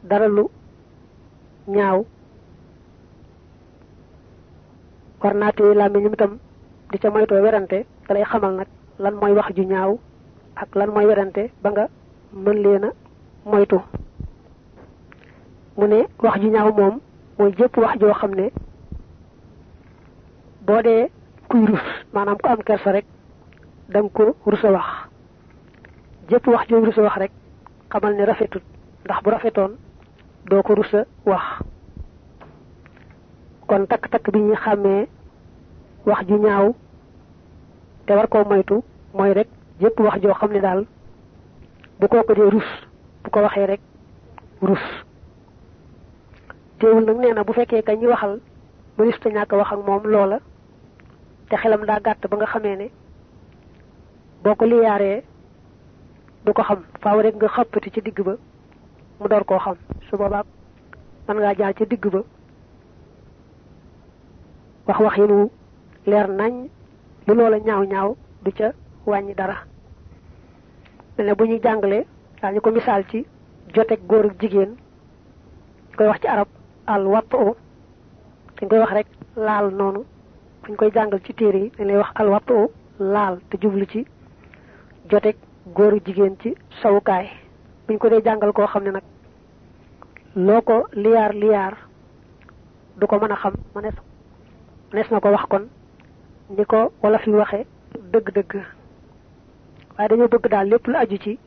dara 0.03 0.27
lu 0.27 0.49
ñaaw. 1.67 2.05
War 5.23 5.33
naa 5.35 5.51
téye 5.51 5.73
làmmiñam 5.73 6.13
itam 6.13 6.37
di 6.91 6.97
ca 6.99 7.09
moytoo 7.11 7.41
werante 7.41 7.85
da 8.07 8.13
lay 8.13 8.23
xamal 8.23 8.53
nag 8.55 8.67
lan 8.99 9.13
mooy 9.15 9.33
wax 9.33 9.49
ju 9.55 9.63
ñaaw 9.63 9.99
ak 10.55 10.75
lan 10.75 10.89
mooy 10.93 11.05
werante 11.05 11.51
ba 11.61 11.69
nga 11.71 11.87
mën 12.33 12.57
leen 12.63 12.83
a 12.85 12.89
moytu. 13.45 13.79
Mu 15.77 15.87
ne 15.87 16.07
wax 16.23 16.39
ju 16.41 16.49
ñaaw 16.49 16.71
moom 16.73 16.99
mooy 17.37 17.51
jëpp 17.57 17.77
wax 17.77 17.99
joo 17.99 18.13
xam 18.13 18.31
ne 18.35 18.51
boo 20.65 20.81
dee 20.81 21.09
kuy 21.49 21.65
rus 21.65 21.85
maanaam 22.13 22.37
ku 22.37 22.47
am 22.49 22.61
kersa 22.63 22.91
rek 22.91 23.05
da 23.89 24.01
nga 24.01 24.09
ko 24.09 24.35
rus 24.45 24.63
a 24.63 24.71
wax. 24.71 24.87
Jëpp 26.29 26.47
wax 26.47 26.67
joo 26.69 26.85
rus 26.85 26.97
a 26.97 27.01
wax 27.01 27.15
rek 27.17 27.31
xamal 27.91 28.13
ne 28.15 28.25
rafetut 28.25 28.63
ndax 29.05 29.21
bu 29.23 29.29
rafetoon 29.29 29.71
doo 30.49 30.61
ko 30.63 30.75
rus 30.75 30.93
a 30.93 31.05
wax. 31.25 31.43
Kon 33.67 33.85
takk-takk 33.87 34.31
bi 34.33 34.39
ñuy 34.39 34.55
xàmmee 34.55 35.07
wax 36.05 36.25
ju 36.27 36.37
ñaaw 36.37 36.73
te 38.05 38.13
war 38.15 38.27
koo 38.27 38.43
moytu 38.43 38.83
mooy 39.13 39.33
rek 39.33 39.47
jëpp 39.79 39.99
wax 39.99 40.21
joo 40.21 40.33
xam 40.33 40.51
ne 40.51 40.59
daal 40.61 40.85
bu 41.99 42.07
kooku 42.07 42.33
dee 42.33 42.49
rus 42.49 42.69
bu 43.23 43.29
ko 43.29 43.39
waxee 43.41 43.65
rek 43.67 43.81
rus. 44.61 44.85
Teewul 46.79 47.05
nag 47.05 47.17
nee 47.17 47.33
na 47.33 47.43
bu 47.43 47.53
fekkee 47.53 47.81
ka 47.83 47.93
ñi 47.95 48.07
waxal 48.07 48.39
mënis 48.97 49.19
ta 49.19 49.29
ñàkk 49.29 49.51
wax 49.53 49.71
ak 49.71 49.79
moom 49.85 50.03
loola 50.07 50.39
te 51.49 51.55
xelam 51.57 51.85
daa 51.85 51.99
gàtt 51.99 52.27
ba 52.29 52.37
nga 52.37 52.45
xamee 52.45 52.75
ne 52.75 52.89
boo 54.43 54.55
ko 54.55 54.65
liyaaree 54.65 55.23
du 56.45 56.53
ko 56.53 56.61
xam. 56.63 56.79
Faaw 57.01 57.19
rek 57.21 57.35
nga 57.35 57.47
xëppati 57.47 57.91
ci 57.93 58.01
digg 58.01 58.19
ba 58.23 58.35
mu 59.19 59.27
door 59.27 59.43
koo 59.45 59.57
xam. 59.59 59.75
Su 60.09 60.17
boobaa 60.17 60.43
mën 61.27 61.35
ngaa 61.37 61.53
jaar 61.57 61.73
ci 61.77 61.85
digg 61.85 62.05
ba. 62.11 62.21
Wax 64.87 64.99
wax 64.99 65.17
yi 65.17 65.27
nu 65.27 65.49
leer 66.05 66.27
nañ 66.29 66.53
lu 67.27 67.33
loola 67.35 67.57
ñaaw 67.59 67.83
ñaaw 67.85 68.15
du 68.43 68.51
ca 68.51 68.71
wàññi 69.05 69.33
dara. 69.35 69.57
Mel 71.17 71.27
ne 71.27 71.33
bu 71.35 71.43
ñuy 71.45 71.59
jàngale 71.63 72.05
ko 72.63 72.71
misaal 72.71 73.03
ci 73.09 73.25
joteeg 73.73 73.99
góor 74.07 74.25
ak 74.25 74.39
jigéen. 74.41 74.75
Koy 75.97 76.07
wax 76.07 76.21
ci 76.21 76.27
arab 76.27 76.47
al 76.87 77.05
watt 77.07 77.33
o 77.33 77.55
dañ 78.59 78.69
koy 78.69 78.79
wax 78.79 78.91
rek 78.93 79.07
laal 79.35 79.69
noonu. 79.73 80.03
Buñ 80.63 80.75
koy 80.75 80.91
jàngal 80.93 81.19
ci 81.25 81.33
téere 81.33 81.57
yi 81.59 81.71
dañ 81.77 81.87
lay 81.87 81.97
wax 81.97 82.11
al 82.15 82.29
watt 82.29 82.49
o 82.51 82.71
laal 82.99 83.39
te 83.49 83.57
jublu 83.61 83.85
ci 83.85 84.05
joteeg 85.09 85.35
góor 85.67 85.93
ak 85.93 86.05
jigéen 86.05 86.35
ci 86.41 86.55
sawukaay. 86.81 87.27
Buñ 87.87 87.97
ko 87.97 88.09
dee 88.09 88.21
jàngal 88.23 88.51
koo 88.53 88.67
xam 88.67 88.83
ne 88.83 88.91
nag 88.91 89.03
loo 90.35 90.61
ko 90.61 90.87
liyaar 90.93 91.33
liyaar 91.33 91.73
du 92.97 93.07
ko 93.07 93.15
mën 93.19 93.31
a 93.31 93.35
xam 93.35 93.53
mënees 93.75 93.95
mënees 94.91 95.11
na 95.11 95.19
ko 95.19 95.29
wax 95.31 95.45
kon 95.49 95.67
ni 96.49 96.65
ko 96.65 96.91
wala 97.01 97.17
fi 97.19 97.29
waxe 97.31 97.65
dëgg-dëgg. 98.11 98.53
Waaye 99.97 100.09
dañoo 100.09 100.27
bëgg 100.27 100.49
daal 100.49 100.67
lépp 100.69 100.87
aju 100.95 101.17
ci 101.17 101.39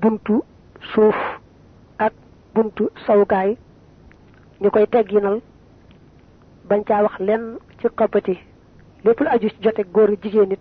buntu 0.00 0.42
suuf 0.94 1.16
ak 1.98 2.12
buntu 2.54 2.88
sawukaay 3.06 3.56
ñu 4.60 4.70
koy 4.70 4.86
tegginal 4.86 5.40
bañ 6.68 6.84
caa 6.84 7.02
wax 7.02 7.18
lenn 7.18 7.58
ci 7.80 7.88
xoppati 7.98 8.38
lépp 9.04 9.20
lu 9.20 9.26
aju 9.28 9.48
ci 9.48 9.56
jote 9.62 9.82
jigéen 10.22 10.48
nit 10.48 10.60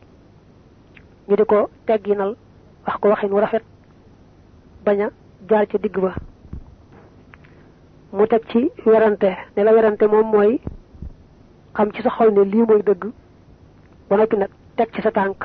ñu 1.28 1.36
di 1.36 1.44
ko 1.46 1.70
tegginal 1.86 2.36
wax 2.86 2.96
ko 3.02 3.10
waxin 3.10 3.32
wu 3.34 3.40
rafet 3.40 3.64
bañ 4.86 5.00
a 5.02 5.10
jaar 5.50 5.66
ca 5.68 5.78
digg 5.78 5.98
ba. 6.00 6.14
Mu 8.14 8.26
teg 8.28 8.44
ci 8.50 8.72
werante 8.86 9.30
ne 9.56 9.64
la 9.64 9.72
werante 9.74 10.04
moom 10.08 10.28
mooy 10.32 10.60
xam 11.76 11.92
ci 11.94 12.02
sa 12.02 12.10
xol 12.10 12.32
ne 12.34 12.44
lii 12.44 12.66
mooy 12.68 12.82
dëgg 12.84 13.04
ba 14.10 14.16
noppi 14.18 14.38
nag 14.38 14.50
teg 14.78 14.90
ci 14.94 15.02
sa 15.02 15.12
tànk. 15.12 15.44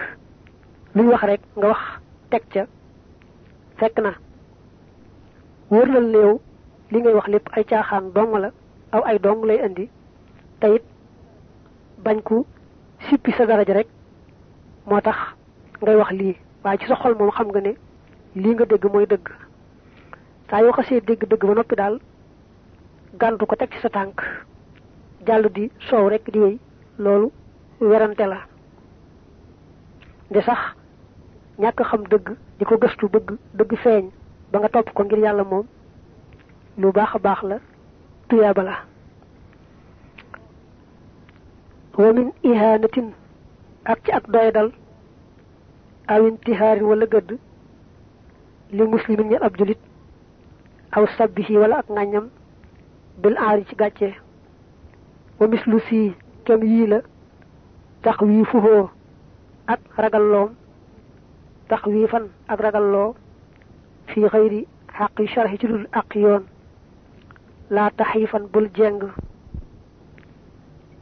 Luñ 0.94 1.08
wax 1.10 1.22
rek 1.22 1.40
nga 1.56 1.66
wax 1.68 1.80
teg 2.30 2.42
ca. 2.52 2.66
Fekk 3.78 3.98
na 4.00 4.12
wóor 5.70 5.86
na 5.88 6.00
li 6.90 6.98
ngay 7.00 7.14
wax 7.14 7.26
lépp 7.28 7.48
ay 7.56 7.64
caaxaan 7.64 8.12
dong 8.14 8.36
la 8.38 8.50
aw 8.92 9.02
ay 9.04 9.18
dong 9.18 9.44
lay 9.44 9.58
indi. 9.66 9.88
Te 10.60 10.66
it 10.76 10.84
bañ 12.04 12.22
ku 12.22 12.44
sippi 13.08 13.32
sa 13.32 13.46
daraja 13.46 13.74
rek 13.74 13.88
moo 14.86 15.00
tax 15.00 15.18
ngay 15.82 15.96
wax 15.96 16.10
lii. 16.12 16.36
Waaye 16.64 16.78
ci 16.78 16.86
sa 16.86 16.96
xol 16.96 17.14
moom 17.18 17.30
xam 17.30 17.48
nga 17.48 17.60
ne 17.60 17.72
lii 18.34 18.54
nga 18.54 18.64
dégg 18.64 18.84
mooy 18.92 19.06
dëgg. 19.06 19.26
Saa 20.50 20.60
yoo 20.62 20.72
xasee 20.72 21.00
dégg 21.00 21.24
dëgg 21.30 21.44
ba 21.46 21.54
noppi 21.54 21.74
daal 21.76 21.98
gàntu 23.20 23.46
ko 23.46 23.56
teg 23.56 23.70
ci 23.72 23.80
sa 23.80 23.88
tànk. 23.90 24.20
Jàll 25.26 25.48
di 25.52 25.70
soow 25.88 26.08
rek 26.08 26.30
di 26.32 26.38
wéy. 26.38 26.58
Loolu 26.98 27.30
werante 27.80 28.26
la. 28.26 28.38
De 30.30 30.40
sax 30.40 30.58
ñàkk 31.58 31.82
xam 31.84 32.02
dëgg 32.10 32.26
di 32.58 32.64
ko 32.64 32.76
gëstu 32.78 33.08
bëgg 33.08 33.28
dëgg 33.54 33.72
feeñ 33.82 34.10
ba 34.52 34.58
nga 34.58 34.68
topp 34.68 34.92
ko 34.94 35.04
ngir 35.04 35.18
yàlla 35.18 35.44
moom 35.44 35.66
lu 36.78 36.92
baax 36.92 37.14
a 37.14 37.46
la 37.46 37.58
tuyaaba 38.28 38.62
la. 38.62 38.76
Wa 41.98 42.12
min 42.12 42.32
ihaanatin 42.42 43.12
ak 43.84 43.98
ci 44.04 44.10
ak 44.12 44.24
doydal 44.30 44.70
aw 46.08 46.26
intihaarin 46.26 46.84
wala 46.84 47.06
gëdd 47.06 47.38
li 48.72 48.82
muslimin 48.82 49.28
ñel 49.30 49.42
ab 49.42 49.56
julit 49.58 49.78
aw 50.92 51.06
sabbihi 51.16 51.56
wala 51.56 51.76
ak 51.78 51.88
ŋàññam 51.88 52.28
bil 53.22 53.36
aari 53.36 53.64
ci 53.68 53.74
gàcce. 53.76 54.14
Wa 55.40 55.46
mislu 55.48 55.78
sii 55.88 56.14
kem 56.44 56.62
yii 56.62 56.86
la 56.86 57.00
tax 58.02 58.20
wii 58.20 58.44
fuhoo 58.44 58.90
ak 59.66 59.80
ragalloom 59.96 60.50
tax 61.68 61.84
wii 61.86 62.06
fan 62.08 62.28
ak 62.48 62.60
ragalloo 62.60 63.14
fii 64.06 64.28
xëyri 64.28 64.66
xaqi 64.98 65.26
sharhi 65.26 65.58
ci 65.58 65.66
dul 65.66 65.86
ak 65.92 66.14
yoon. 66.16 66.44
Laa 67.70 67.90
taxifan 67.90 68.46
bul 68.52 68.68
jeng. 68.74 69.00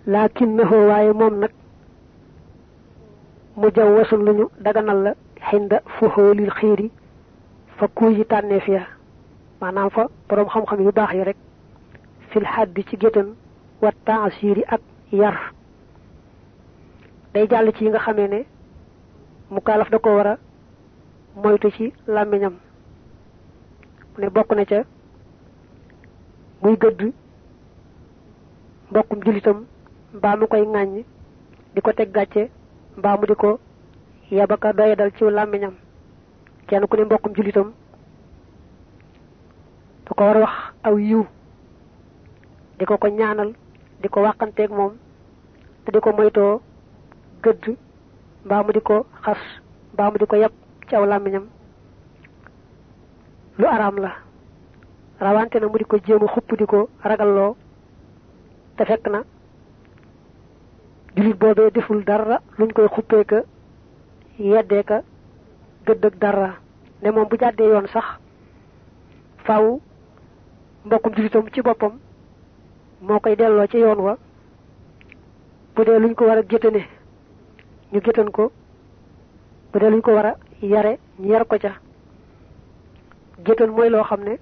Lakinnahu 0.06 0.76
waaye 0.88 1.12
moom 1.12 1.38
nag 1.40 1.50
mu 3.60 3.68
jaw 3.76 3.88
wasul 3.96 4.20
luñu 4.26 4.44
daganal 4.64 4.98
la 5.04 5.12
xinda 5.48 5.78
fuhoolil 5.98 6.50
xiiri 6.58 6.90
fa 7.76 7.86
kuy 7.88 8.14
yi 8.18 8.24
tànneef 8.24 8.66
ya. 8.68 8.82
Maanaam 9.60 9.90
fa 9.90 10.08
boroom 10.28 10.48
xam-xam 10.48 10.80
yu 10.84 10.92
baax 10.92 11.12
yi 11.14 11.22
rek 11.24 11.36
fil 12.30 12.44
xaddi 12.54 12.82
ci 12.88 12.96
ak 14.66 14.80
yar. 15.12 15.36
Day 17.34 17.46
jàll 17.50 17.72
ci 17.76 17.84
yi 17.84 17.90
nga 17.90 17.98
xamee 17.98 18.28
ne 18.28 18.40
mu 19.50 19.60
da 19.90 19.98
ko 19.98 20.10
war 20.16 20.26
moytu 21.36 21.70
ci 21.70 21.92
ne 24.18 24.28
bokk 24.30 24.52
na 24.56 24.64
ca 24.64 24.84
muy 26.62 26.76
gëdd 26.76 27.12
mbokkum 28.90 29.20
julitam 29.24 29.64
mbaa 30.14 30.36
mu 30.36 30.46
koy 30.46 30.64
di 31.74 31.80
ko 31.80 31.92
teg 31.92 32.10
mbaa 33.00 33.16
mu 33.18 33.24
di 33.26 33.34
ko 33.34 33.50
yabaka 34.30 34.72
doyadal 34.72 35.10
ci 35.16 35.24
làmmiñam 35.24 35.74
kenn 36.68 36.86
ku 36.86 36.96
ne 36.96 37.04
mbokkum 37.04 37.32
julitam 37.36 37.72
da 40.04 40.10
ko 40.16 40.22
war 40.24 40.38
wax 40.44 40.54
aw 40.86 40.96
yiw 40.98 41.24
di 42.78 42.84
ko 42.84 42.94
ñaanal 43.08 43.50
di 44.02 44.08
ko 44.08 44.20
wàqanteeg 44.20 44.70
moom 44.70 44.92
te 45.84 45.88
di 45.92 46.00
ko 46.00 46.12
moytoo 46.12 46.60
gëdd 47.42 47.64
mbaa 48.44 48.62
mu 48.64 48.72
ci 50.88 50.96
aw 50.96 51.04
làmmiñam. 51.06 51.44
Lu 53.58 53.66
araam 53.66 53.96
la 53.98 54.10
rawante 55.20 55.56
na 55.60 55.66
mu 55.68 55.76
di 55.78 55.84
ko 55.84 55.96
jéem 56.04 56.22
a 56.22 56.26
xupp 56.32 56.56
di 56.58 56.64
ko 56.66 56.88
ragalloo 57.04 57.56
te 58.76 58.84
fekk 58.84 59.06
na 59.08 59.20
julit 61.16 61.34
boobee 61.38 61.70
deful 61.70 62.04
dara 62.04 62.40
luñ 62.58 62.72
koy 62.72 62.88
xuppee 62.88 63.24
ka 63.24 63.42
yeddee 64.38 64.82
ka 64.84 65.02
gëdd 65.86 66.04
ak 66.06 66.18
dara. 66.18 66.54
Ne 67.02 67.10
moom 67.10 67.28
bu 67.28 67.36
jàddee 67.38 67.68
yoon 67.68 67.86
sax 67.88 68.04
faaw 69.44 69.80
mbokkum 70.84 71.14
julitam 71.16 71.48
ci 71.52 71.62
boppam 71.62 71.98
moo 73.00 73.20
koy 73.20 73.36
delloo 73.36 73.66
ci 73.66 73.78
yoon 73.78 73.98
wa. 74.00 74.16
Bu 75.74 75.84
dee 75.84 75.98
luñ 75.98 76.14
ko 76.14 76.24
war 76.26 76.38
a 76.38 76.42
géttane 76.42 76.86
ñu 77.92 78.00
géttan 78.00 78.30
ko. 78.30 78.52
Bu 79.72 79.78
dee 79.78 79.90
luñ 79.90 80.00
ko 80.00 80.12
war 80.12 80.26
a 80.26 80.36
yare 80.62 80.98
ñu 81.18 81.28
yar 81.28 81.46
ko 81.46 81.56
ca. 81.58 81.72
Géttan 83.44 83.70
mooy 83.70 83.88
loo 83.90 84.02
xam 84.04 84.20
ne 84.24 84.38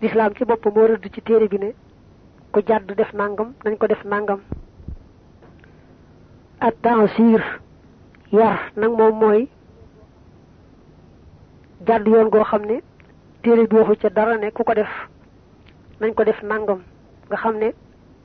lislaam 0.00 0.32
ci 0.36 0.44
boppam 0.44 0.72
moo 0.74 0.86
rëdd 0.86 1.10
ci 1.12 1.20
téere 1.22 1.48
bi 1.48 1.58
ne 1.58 1.74
ku 2.52 2.60
jàdd 2.66 2.92
def 2.96 3.12
nangam 3.12 3.52
nañ 3.64 3.76
ko 3.76 3.86
def 3.86 4.04
nangam 4.04 4.40
ak 6.60 6.74
tansir 6.82 7.42
yar 8.32 8.58
nag 8.76 8.90
moom 8.98 9.18
mooy 9.18 9.48
jàdd 11.86 12.06
yoon 12.08 12.28
goo 12.30 12.44
xam 12.44 12.64
ne 12.66 12.80
bi 13.68 13.76
waxu 13.76 13.94
dara 14.10 14.36
ne 14.38 14.50
ku 14.50 14.62
def 14.74 14.88
nañ 16.00 16.14
ko 16.14 16.24
def 16.24 16.42
nangam. 16.42 16.80
Nga 17.28 17.36
xam 17.36 17.56
ne 17.58 17.72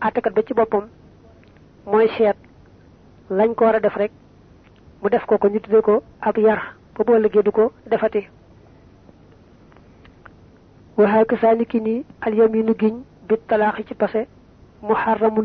àttekat 0.02 0.34
ba 0.34 0.42
ci 0.48 0.54
boppam 0.54 0.88
mooy 1.86 2.08
seet 2.18 2.38
lañ 3.30 3.54
ko 3.56 3.66
war 3.66 3.76
a 3.76 3.80
def 3.80 3.96
rek 3.96 4.12
mu 5.02 5.10
def 5.10 5.26
ko 5.26 5.38
ko 5.38 5.48
ñu 5.50 5.60
ko 5.82 6.04
yar 6.38 6.76
du 7.44 7.52
ko 7.52 7.72
defati. 7.90 8.28
Waxaa 10.98 11.26
ka 11.26 11.38
saa 11.38 11.56
niki 11.56 11.80
nii 11.82 12.06
alyaminu 12.22 12.74
giñ 12.80 12.96
bi 13.28 13.36
talaaxi 13.48 13.84
ci 13.88 13.96
pase 13.96 14.28
muharramu 14.82 15.42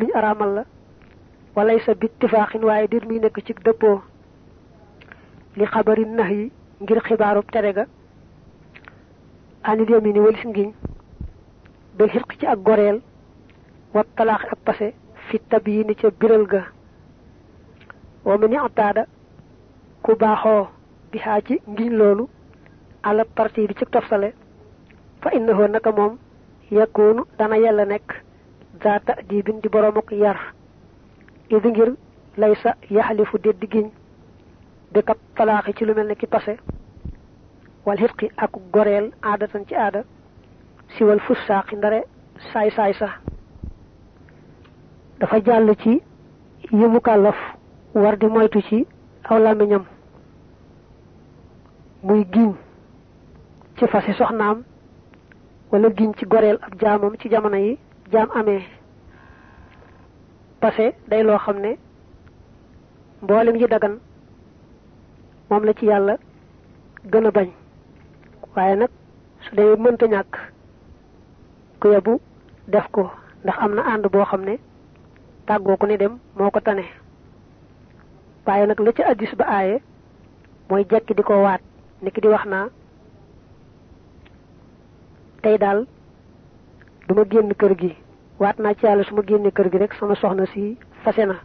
la 0.55 0.65
walay 1.59 1.79
sa 1.85 1.95
bit 1.95 2.13
tifaaxin 2.21 2.63
waaye 2.69 2.87
dir 2.89 3.05
muy 3.07 3.19
nekk 3.19 3.37
ci 3.47 3.53
dëppoo 3.55 3.99
li 5.57 5.65
xabari 5.67 6.05
nax 6.07 6.31
ngir 6.81 7.01
xibaarub 7.07 7.47
tere 7.53 7.73
ga 7.73 7.85
anil 9.71 9.91
yamini 9.91 10.21
walis 10.21 10.45
ngiñ 10.47 10.71
bil 11.97 12.09
xirq 12.15 12.31
ci 12.39 12.47
ak 12.47 12.59
goreel 12.67 13.01
wa 13.95 14.05
talaaxi 14.17 14.47
ak 14.55 14.61
pase 14.65 14.89
fi 15.29 15.39
tab 15.51 15.67
yi 15.69 15.85
ni 15.85 15.95
ca 15.95 16.09
biral 16.21 16.45
ga 16.47 16.63
wa 18.25 18.39
mu 18.39 18.47
ni 18.49 18.57
ataada 18.57 19.07
ku 20.03 20.15
baaxoo 20.17 20.69
bi 21.11 21.19
xaa 21.19 21.41
ci 21.47 21.55
ngiñ 21.69 21.91
loolu 21.99 22.29
àla 23.03 23.25
parti 23.37 23.67
bi 23.67 23.75
ci 23.79 23.85
toftale 23.91 24.33
fa 25.23 25.31
innahu 25.37 25.67
naka 25.69 25.91
moom 25.93 26.15
yakunu 26.71 27.23
dana 27.39 27.57
yàlla 27.59 27.85
nekk 27.85 28.09
zaata 28.83 29.13
di 29.29 29.43
bin 29.43 29.59
di 29.61 29.69
boromuk 29.69 30.11
yar 30.13 30.39
idi 31.51 31.69
ngir 31.71 31.91
lay 32.37 32.55
sa 32.63 32.75
yaxalifu 32.91 33.39
déddi 33.39 33.67
giñ 33.71 33.91
bi 34.93 35.03
kat 35.03 35.19
talaaxi 35.37 35.73
ci 35.77 35.85
lu 35.85 35.95
mel 35.95 36.07
ne 36.09 36.15
ki 36.15 36.27
pase 36.27 36.57
wal 37.85 37.97
xitqi 37.99 38.31
ak 38.37 38.51
goreel 38.73 39.13
aadatan 39.23 39.65
ci 39.67 39.75
aada. 39.75 40.03
Si 40.97 41.05
wal 41.05 41.21
fussaaqi 41.21 41.77
ndare 41.77 42.01
saay 42.53 42.71
saay 42.71 42.93
sa 42.95 43.09
dafa 45.21 45.41
jàll 45.45 45.75
ci 45.83 46.01
yi 46.73 47.01
kàllaf 47.05 47.37
war 47.95 48.17
di 48.17 48.27
moytu 48.27 48.61
ci 48.63 48.87
aw 49.29 49.39
làmmiñam. 49.39 49.85
Muy 52.03 52.25
giñ 52.33 52.55
ci 53.77 53.87
fasi 53.87 54.13
soxnaam 54.15 54.63
wala 55.71 55.89
giñ 55.91 56.13
ci 56.19 56.25
goreel 56.27 56.59
jaamam 56.81 57.17
ci 57.19 57.29
jamono 57.29 57.57
yi 57.57 57.79
jaam 58.13 58.29
amee 58.35 58.63
pase 60.61 60.95
day 61.11 61.23
loo 61.23 61.39
xam 61.39 61.59
ne 61.61 61.71
mboolem 63.23 63.57
yi 63.57 63.67
dagan 63.69 63.95
moom 65.51 65.65
la 65.65 65.73
ci 65.75 65.87
yàlla 65.87 66.17
gën 67.13 67.27
a 67.27 67.31
bañ. 67.31 67.49
Waaye 68.57 68.77
nag 68.77 68.91
su 69.45 69.55
dee 69.57 69.77
mënta 69.77 70.07
ñàkk 70.07 70.33
ku 71.81 71.89
yebu 71.89 72.21
def 72.67 72.87
ko 72.91 73.11
ndax 73.45 73.57
am 73.59 73.75
na 73.75 73.83
ànd 73.83 74.07
boo 74.13 74.25
xam 74.25 74.43
ne 74.45 74.55
ku 75.79 75.87
ne 75.87 75.97
dem 75.97 76.19
moo 76.37 76.51
ko 76.51 76.61
tane. 76.61 76.85
Waaye 78.47 78.67
nag 78.67 78.81
la 78.81 78.93
ca 78.93 79.05
addis 79.11 79.35
ba 79.37 79.45
aaye 79.45 79.81
mooy 80.69 80.85
jekki 80.91 81.15
di 81.15 81.23
ko 81.23 81.43
waat 81.43 81.61
niki 82.03 82.21
di 82.21 82.29
wax 82.29 82.45
naa 82.47 82.69
tey 85.43 85.57
daal 85.59 85.87
duma 87.09 87.25
génn 87.31 87.55
kër 87.55 87.75
gi 87.81 87.97
waat 88.39 88.59
naa 88.59 88.75
ci 88.75 88.87
yàlla 88.87 89.05
su 89.05 89.15
ma 89.15 89.23
kër 89.23 89.69
gi 89.71 89.79
rek 89.79 89.93
sama 89.95 90.15
soxna 90.15 90.47
si 90.47 90.77
fase 91.03 91.25
na. 91.27 91.37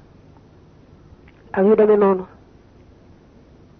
ak 1.51 1.65
yu 1.65 1.75
demee 1.75 1.97
noonu. 1.97 2.25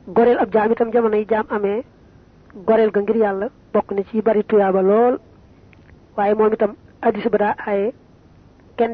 goreel 0.07 0.39
ab 0.39 0.51
jaam 0.53 0.71
itam 0.71 0.91
jamono 0.91 1.15
yi 1.15 1.25
jaam 1.29 1.45
amee 1.49 1.83
goreel 2.67 2.91
ga 2.91 3.01
ngir 3.01 3.15
yàlla 3.15 3.47
bokk 3.73 3.91
na 3.91 4.03
ci 4.03 4.21
bari 4.21 4.43
tuyaaba 4.43 4.81
lool. 4.81 5.19
waaye 6.17 6.33
moom 6.33 6.53
itam 6.53 6.75
addis 7.01 7.27
ba 7.29 7.37
daa 7.37 7.55
aaye 7.67 7.93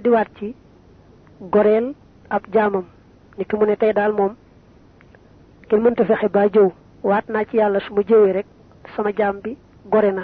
di 0.04 0.10
ci 0.40 0.56
ab 2.30 2.44
jaamam. 2.54 2.86
ni 3.38 3.46
ki 3.46 3.56
mu 3.56 3.66
ne 3.66 3.76
tey 3.76 3.94
daal 3.94 4.14
moom 4.14 4.36
kenn 5.70 5.82
mënta 5.82 6.06
fexe 6.06 6.30
ba 6.30 6.48
jëw. 6.50 6.70
waat 7.04 7.26
naa 7.30 7.46
ci 7.46 7.58
yàlla 7.58 7.80
su 7.80 7.94
rek 8.36 8.46
sama 8.96 9.12
jaam 9.18 9.40
bi 9.44 9.58
gore 9.86 10.12
na 10.12 10.24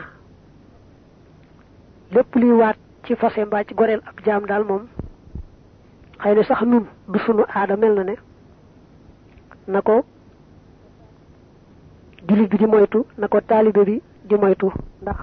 ci 3.06 3.16
fase 3.16 3.46
mbaa 3.46 3.64
ci 3.64 3.74
goreel 3.76 4.02
ab 4.10 4.18
jaam 4.26 4.46
daal 4.46 4.64
moom 4.64 4.84
xëy 6.22 6.36
na 6.36 6.44
sax 6.44 6.62
nun 6.62 6.86
du 7.08 7.20
sunu 7.20 7.44
aada 7.48 7.76
mel 7.78 7.94
na 7.96 8.04
ne 8.04 8.16
na 9.68 9.82
ko 9.82 10.04
julit 12.28 12.48
bi 12.52 12.58
di 12.58 12.66
moytu 12.66 13.06
na 13.18 13.28
ko 13.28 13.40
taalibe 13.42 13.84
bi 13.86 14.02
di 14.24 14.36
moytu 14.36 14.72
ndax 15.02 15.18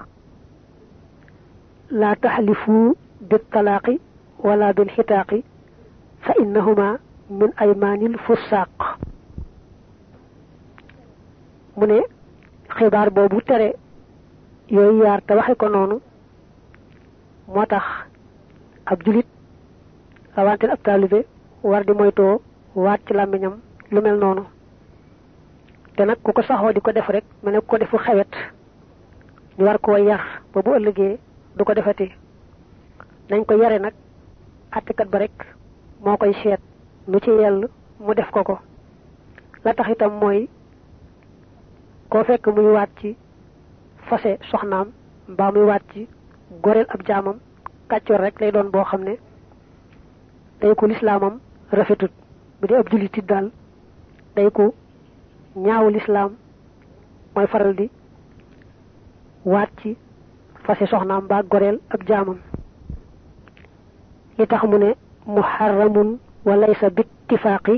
laa 1.91 2.15
taxlifu 2.15 2.95
bil 3.21 3.43
talaaqi 3.51 3.99
wala 4.43 4.73
bil 4.73 4.89
xitaaqi 4.95 5.43
fa 6.21 6.33
innahuma 6.41 6.97
min 7.29 7.51
aymaanil 7.57 8.17
fusaaq 8.25 8.79
mu 11.77 11.85
ne 11.87 11.99
xibaar 12.75 13.09
boobu 13.11 13.41
tere 13.41 13.73
yooyu 14.69 15.03
yaar 15.03 15.21
te 15.27 15.33
waxe 15.33 15.55
ko 15.55 15.67
noonu 15.69 15.99
moo 17.53 17.65
tax 17.65 17.83
ab 18.85 18.99
julit 19.05 19.27
rawanteel 20.35 20.71
ab 20.71 20.81
taalibe 20.83 21.19
war 21.63 21.83
di 21.85 21.93
moytoo 21.93 22.41
waat 22.75 22.99
ci 23.07 23.13
làmmiñam 23.13 23.55
lu 23.91 24.01
mel 24.01 24.17
noonu. 24.17 24.43
Te 25.95 26.03
di 26.73 26.81
ko 26.81 26.91
def 26.91 27.07
rek 27.09 27.23
ku 27.61 27.67
ko 27.67 27.77
defu 27.77 27.97
xewet 27.97 28.31
ñu 29.57 29.65
war 29.65 29.79
koo 29.79 29.97
yar 29.97 30.21
ba 30.53 30.61
bu 30.61 30.71
ëllëgee 30.75 31.17
du 31.55 31.63
ko 31.63 31.73
defati. 31.73 32.11
Nañ 33.29 33.45
ko 33.45 33.53
yare 33.55 33.79
nag 33.79 33.93
àttekat 34.71 35.07
ba 35.09 35.17
rek 35.19 35.31
moo 36.03 36.17
koy 36.17 36.33
seet 36.43 36.59
lu 37.07 37.19
ci 37.19 37.29
yell 37.29 37.69
mu 37.99 38.13
def 38.15 38.29
ko 38.31 38.43
ko. 38.43 38.59
La 39.63 39.73
tax 39.73 39.89
itam 39.91 40.17
fekk 42.23 42.47
muy 42.47 42.65
ci 42.99 43.15
fase 44.09 44.37
soxnaam 44.49 44.87
mbaa 45.27 45.51
muy 45.51 45.63
waat 45.65 45.83
ci 45.93 46.07
goreel 46.63 46.85
ab 46.89 47.01
jaamam 47.07 47.37
kàccoor 47.89 48.19
rek 48.21 48.39
lay 48.39 48.51
doon 48.51 48.69
boo 48.71 48.83
xam 48.83 49.03
ne 49.03 49.17
day 50.61 50.75
ko 50.75 50.85
lislaamam 50.87 51.39
rafetut. 51.71 52.11
Bu 52.61 52.67
dee 52.67 52.77
ab 52.77 52.89
jullitit 52.91 53.25
daal 53.27 53.51
day 54.35 54.49
ko 54.51 54.73
ñaawu 55.55 55.89
lislaam 55.89 56.31
mooy 57.35 57.47
faral 57.47 57.75
di 57.75 57.89
waat 59.45 59.69
ci 59.81 59.97
fase 60.65 60.85
soxnaam 60.87 61.23
mbaa 61.23 61.43
goreel 61.43 61.79
ab 61.89 62.01
jaamam. 62.07 62.37
Li 64.37 64.47
tax 64.47 64.63
mu 64.63 64.77
ne 64.77 64.89
muharramun 65.25 66.19
wa 66.45 66.55
laysa 66.55 66.89
bittifaaqi 66.89 67.75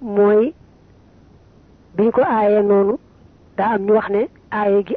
mooy 0.00 0.54
biñ 1.96 2.10
ko 2.10 2.20
noonu 2.62 2.98
daa 3.56 3.74
am 3.74 3.82
ñu 3.86 3.92
wax 3.94 4.08
ne 4.10 4.28
aaye 4.50 4.82
gi 4.86 4.94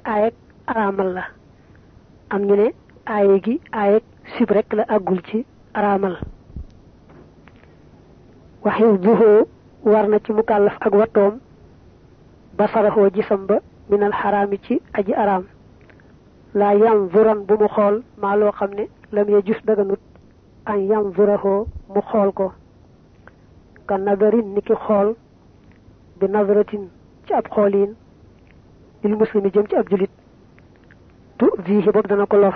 la 1.15 1.36
am 2.29 2.41
ñu 2.45 2.55
ne 2.55 2.73
aaye 3.05 3.39
gi 3.43 3.61
aayeg 3.71 4.03
sib 4.37 4.49
rek 4.51 4.73
la 4.73 4.83
àggul 4.87 5.21
ci 5.27 5.45
araamal. 5.73 6.17
Waxiw 8.63 8.97
duhoo 8.97 9.47
war 9.83 10.07
na 10.07 10.19
ci 10.19 10.31
mukallaf 10.33 10.75
ak 10.81 10.93
wattoom. 10.93 11.39
Basaraxoo 12.57 13.09
gisam 13.13 13.45
ba 13.47 13.59
minal 13.89 14.11
xaraami 14.11 14.57
ci 14.65 14.81
aji 14.93 15.13
araam. 15.13 15.45
Laa 16.53 16.73
yam 16.75 17.07
vuran 17.07 17.45
bu 17.47 17.53
mu 17.59 17.67
xool 17.67 18.03
maa 18.17 18.35
loo 18.35 18.51
xam 18.51 18.71
ne 18.73 18.87
lam 19.11 19.29
ye 19.29 19.41
jus 19.45 19.61
daganut 19.65 19.99
an 20.65 20.77
yam 20.89 21.11
vuraxoo 21.11 21.67
mu 21.93 22.01
xool 22.01 22.31
ko. 22.33 22.51
Ka 23.87 23.97
nadarin 23.97 24.53
ni 24.53 24.61
ki 24.61 24.73
xool 24.75 25.15
bi 26.19 26.27
nadaratin 26.27 26.89
ci 27.25 27.33
ab 27.33 27.47
xooliin 27.49 27.93
lil 29.03 29.15
muslimi 29.15 29.49
jëm 29.51 29.67
ci 29.67 29.75
ab 29.75 29.87
julit. 29.89 30.09
Tu 31.37 31.45
viihi 31.65 31.91
boog 31.91 32.07
dana 32.07 32.25
ko 32.25 32.37
lor 32.37 32.55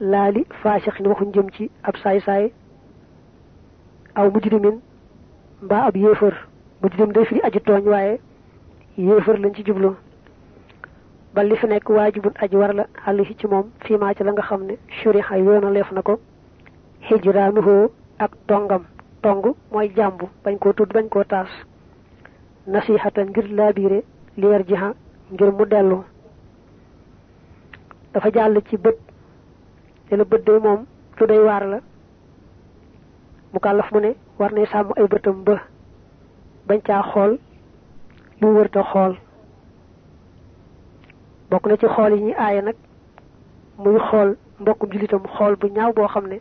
laali 0.00 0.44
faasixin 0.62 1.06
waxuñ 1.06 1.32
jëm 1.34 1.48
ci 1.50 1.70
ab 1.82 1.96
saay-saay 2.02 2.52
aw 4.14 4.30
mujrimin 4.30 4.80
mbaa 5.62 5.86
ab 5.88 5.96
yéefër 5.96 6.34
mujrim 6.82 7.12
day 7.12 7.24
firi 7.24 7.40
aji 7.46 7.60
tooñ 7.60 7.84
waaye 7.92 8.20
yéefër 8.98 9.38
lañ 9.38 9.54
ci 9.54 9.62
jublu. 9.64 9.90
Ba 11.34 11.42
li 11.44 11.56
fi 11.56 11.66
nekk 11.66 11.88
waajibun 11.88 12.32
aji 12.42 12.56
war 12.56 12.72
la 12.74 12.84
xàll 13.04 13.24
ci 13.38 13.46
moom 13.46 13.66
fii 13.84 13.96
maa 13.96 14.14
ci 14.14 14.24
la 14.24 14.32
nga 14.32 14.42
shuriha 14.88 15.36
ak 18.18 18.32
tongam 18.46 18.82
tong 19.22 19.54
mooy 19.72 19.88
jàmbu 19.96 20.26
bañ 20.44 20.58
koo 20.58 20.72
tudd 20.72 20.92
bañ 20.92 21.08
koo 21.08 21.24
taas. 21.24 21.48
Nasihatan 22.66 23.28
ngir 23.30 23.48
laabiire 23.50 24.02
lier 24.36 24.62
jiha 24.68 24.94
ngir 25.32 25.52
mu 25.52 25.64
dafa 28.12 28.30
jàll 28.32 28.60
ci 28.68 28.76
bët. 28.76 28.96
Te 30.08 30.16
la 30.16 30.24
bët 30.24 30.44
day 30.46 30.58
moom 30.60 30.86
lu 31.18 31.26
day 31.26 31.38
waar 31.38 31.66
la. 31.66 31.78
Mu 33.52 33.58
kàllaf 33.60 33.92
mu 33.92 34.00
ne 34.00 34.14
war 34.38 34.52
nay 34.52 34.66
sàmm 34.66 34.92
ay 34.96 35.06
bëtam 35.08 35.44
ba 35.44 35.62
bañ 36.66 36.80
caa 36.82 37.02
xool 37.02 37.38
lu 38.40 38.46
wërta 38.56 38.82
xool. 38.82 39.16
Bokk 41.50 41.66
na 41.66 41.76
ci 41.76 41.86
xool 41.86 42.12
yi 42.14 42.20
ñuy 42.22 42.34
aaye 42.34 42.62
nag 42.62 42.76
muy 43.78 43.98
xool 43.98 44.36
mbokkum 44.60 44.90
jullitam 44.92 45.22
xool 45.36 45.56
bu 45.56 45.66
ñaaw 45.68 45.92
boo 45.92 46.06
xam 46.08 46.26
ne 46.28 46.40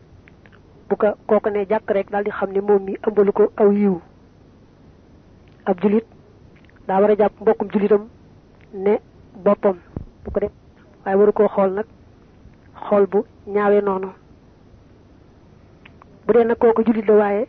bu 0.90 0.96
ko 0.96 1.08
kooku 1.28 1.50
ne 1.50 1.66
jàkk 1.70 1.90
rek 1.92 2.10
daal 2.12 2.24
di 2.24 2.32
xam 2.32 2.52
ne 2.52 2.62
moom 2.62 2.84
mi 2.84 2.96
ëmbalu 3.08 3.32
ko 3.32 3.52
aw 3.58 3.72
yiw. 3.72 4.00
Ab 5.66 5.80
jullit 5.82 6.06
daa 6.88 7.02
war 7.02 7.12
a 7.12 7.16
jàpp 7.16 7.42
mbokkum 7.42 7.68
jullitam 7.72 8.08
ne 8.74 9.00
boppam 9.44 9.78
bu 10.24 10.32
ko 10.32 10.40
def 10.40 10.52
waaye 11.06 11.18
waru 11.18 11.34
koo 11.34 11.48
xool 11.48 11.72
nag 11.74 11.86
xool 12.88 13.06
bu 13.08 13.26
ñaawee 13.48 13.82
noonu. 13.82 14.10
Bu 16.28 16.34
dee 16.34 16.44
nag 16.46 16.58
kooku 16.58 16.84
jullit 16.86 17.08
la 17.08 17.16
waaye 17.16 17.48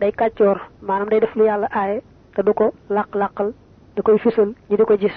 day 0.00 0.12
kàccoor 0.12 0.58
maanaam 0.82 1.08
day 1.08 1.20
def 1.20 1.34
lu 1.36 1.44
yàlla 1.44 1.68
aaye 1.72 2.02
te 2.34 2.42
du 2.42 2.52
ko 2.54 2.72
làq-làqal 2.90 3.52
da 3.96 4.02
koy 4.02 4.18
fisal 4.18 4.54
ñi 4.70 4.76
di 4.76 4.84
ko 4.84 4.96
gis. 4.96 5.16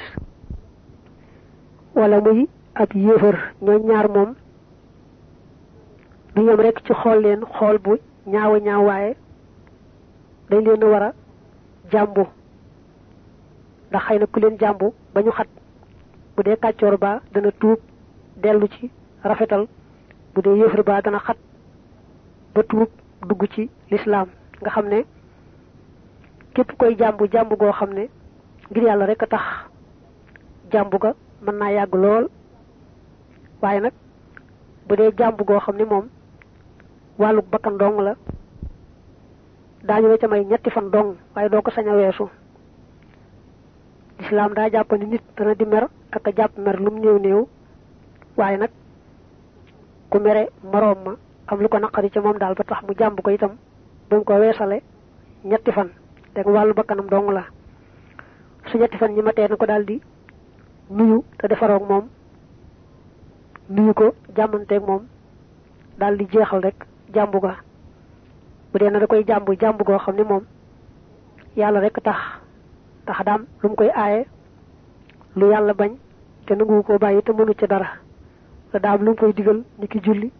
Wala 1.95 2.19
muy 2.21 2.47
ab 2.75 2.89
yéefar 2.95 3.53
ñooy 3.61 3.79
ñaar 3.83 4.09
moom 4.09 4.33
du 6.35 6.41
yem 6.41 6.59
rek 6.59 6.81
ci 6.85 6.93
xool 6.93 7.21
leen 7.21 7.41
xool 7.45 7.77
bu 7.77 7.97
ñaawa 8.25 8.59
ñaaw 8.59 8.85
waaye 8.85 9.15
dañ 10.49 10.63
leen 10.65 10.83
war 10.83 11.03
a 11.03 11.13
jàmbu. 11.91 12.25
Ndax 13.89 14.03
xëy 14.05 14.19
na 14.19 14.25
ku 14.25 14.39
leen 14.39 14.57
jàmbu 14.59 14.93
ba 15.13 15.21
ñu 15.21 15.31
xat 15.31 15.47
bu 16.35 16.43
dee 16.43 16.55
kàccoor 16.57 16.97
ba 16.97 17.21
dana 17.33 17.51
tuub 17.59 17.79
dellu 18.37 18.67
ci 18.67 18.89
rafetal. 19.23 19.67
Bu 20.35 20.41
dee 20.41 20.57
yéefar 20.57 20.83
ba 20.83 21.01
dana 21.01 21.19
xat 21.19 21.37
ba 22.55 22.61
tuub 22.63 22.89
dugg 23.27 23.43
ci 23.53 23.69
lislaam 23.91 24.27
nga 24.61 24.69
xam 24.69 24.87
ne 24.87 25.03
képp 26.53 26.71
koy 26.77 26.95
jàmbu 26.97 27.27
jàmbu 27.31 27.55
goo 27.55 27.71
xam 27.71 27.93
ne 27.93 28.09
ngir 28.69 28.83
yàlla 28.83 29.05
rek 29.05 29.23
a 29.23 29.27
tax 29.27 29.43
jàmbu 30.71 30.97
ga 30.97 31.13
mën 31.45 31.55
naa 31.57 31.71
yàgg 31.71 31.95
lool. 31.95 32.27
Waaye 33.61 33.79
nag 33.79 33.93
bu 34.87 34.95
dee 34.95 35.11
goo 35.47 35.59
xam 35.59 35.75
ne 35.77 35.85
moom 35.85 36.07
dong 37.79 37.99
la 37.99 38.15
daañu 39.83 40.07
la 40.07 40.17
ca 40.17 40.27
may 40.27 40.43
ñetti 40.45 40.69
fan 40.69 40.89
dong 40.91 41.15
waaye 41.35 41.49
doo 41.49 41.61
ko 41.61 41.71
sañ 41.71 41.87
lislaam 44.23 44.53
daa 44.55 44.69
jàpp 44.71 44.91
ni 44.99 45.05
nit 45.05 45.21
dana 45.37 45.53
di 45.55 45.65
mer 45.65 45.87
ak 46.11 46.27
a 46.27 46.31
jàpp 46.35 46.57
mer 46.57 46.79
lum 46.79 46.99
néew 46.99 47.17
néew. 47.19 47.45
Waaye 48.37 48.57
nag 48.57 48.69
ku 50.09 50.19
mere 50.19 50.49
moroom 50.71 50.97
ma 51.05 51.15
am 51.47 51.59
lu 51.61 51.67
ko 51.67 51.77
naqari 51.79 52.09
ca 52.09 52.21
moom 52.21 52.37
daal 52.37 52.55
ba 52.55 52.63
tax 52.63 52.81
mu 52.87 52.93
jàmb 52.97 53.21
ko 53.21 53.29
itam 53.31 53.57
ba 54.09 54.17
mu 54.17 54.23
ko 54.23 54.33
weesale 54.33 54.81
ñetti 55.43 55.71
fan. 55.71 55.89
Dégg 56.35 56.47
wàllu 56.47 56.73
bakkanam 56.73 57.07
dong 57.09 57.29
la. 57.31 57.43
Su 58.71 58.77
ñetti 58.77 58.97
fan 58.97 59.11
ñi 59.13 59.21
ma 59.21 59.31
ko 59.57 59.65
daal 59.65 59.85
nuyu 60.89 61.23
te 61.37 61.47
defaroog 61.47 61.87
moom 61.89 62.07
nuyu 63.69 63.93
ko 63.93 64.13
jàmmanteeg 64.35 64.83
moom 64.87 65.03
daal 65.97 66.17
di 66.17 66.25
jeexal 66.31 66.61
rek 66.61 66.85
jàmbu 67.13 67.39
ga. 67.39 67.55
Bu 68.71 68.79
dee 68.79 68.89
na 68.89 68.99
da 68.99 69.07
koy 69.07 69.23
jàmbu 69.27 69.53
jàmbu 69.59 69.83
goo 69.83 69.97
xam 69.99 70.15
ne 70.15 70.23
moom 70.23 70.43
yàlla 71.55 71.79
rek 71.79 71.99
tax 72.03 72.42
tax 73.05 73.23
daam 73.25 73.45
lu 73.61 73.75
koy 73.75 73.89
aaye 73.89 74.25
lu 75.35 75.49
yàlla 75.51 75.73
bañ 75.73 75.91
te 76.45 76.55
nangu 76.55 76.83
ko 76.83 76.97
bàyyi 76.97 77.21
te 77.23 77.31
mënu 77.31 77.53
ci 77.59 77.67
dara. 77.67 77.87
La 78.73 78.79
daam 78.79 79.03
lu 79.05 79.15
koy 79.15 79.33
digal 79.33 79.63
ni 79.79 79.87
ki 79.87 79.99
julli 80.03 80.31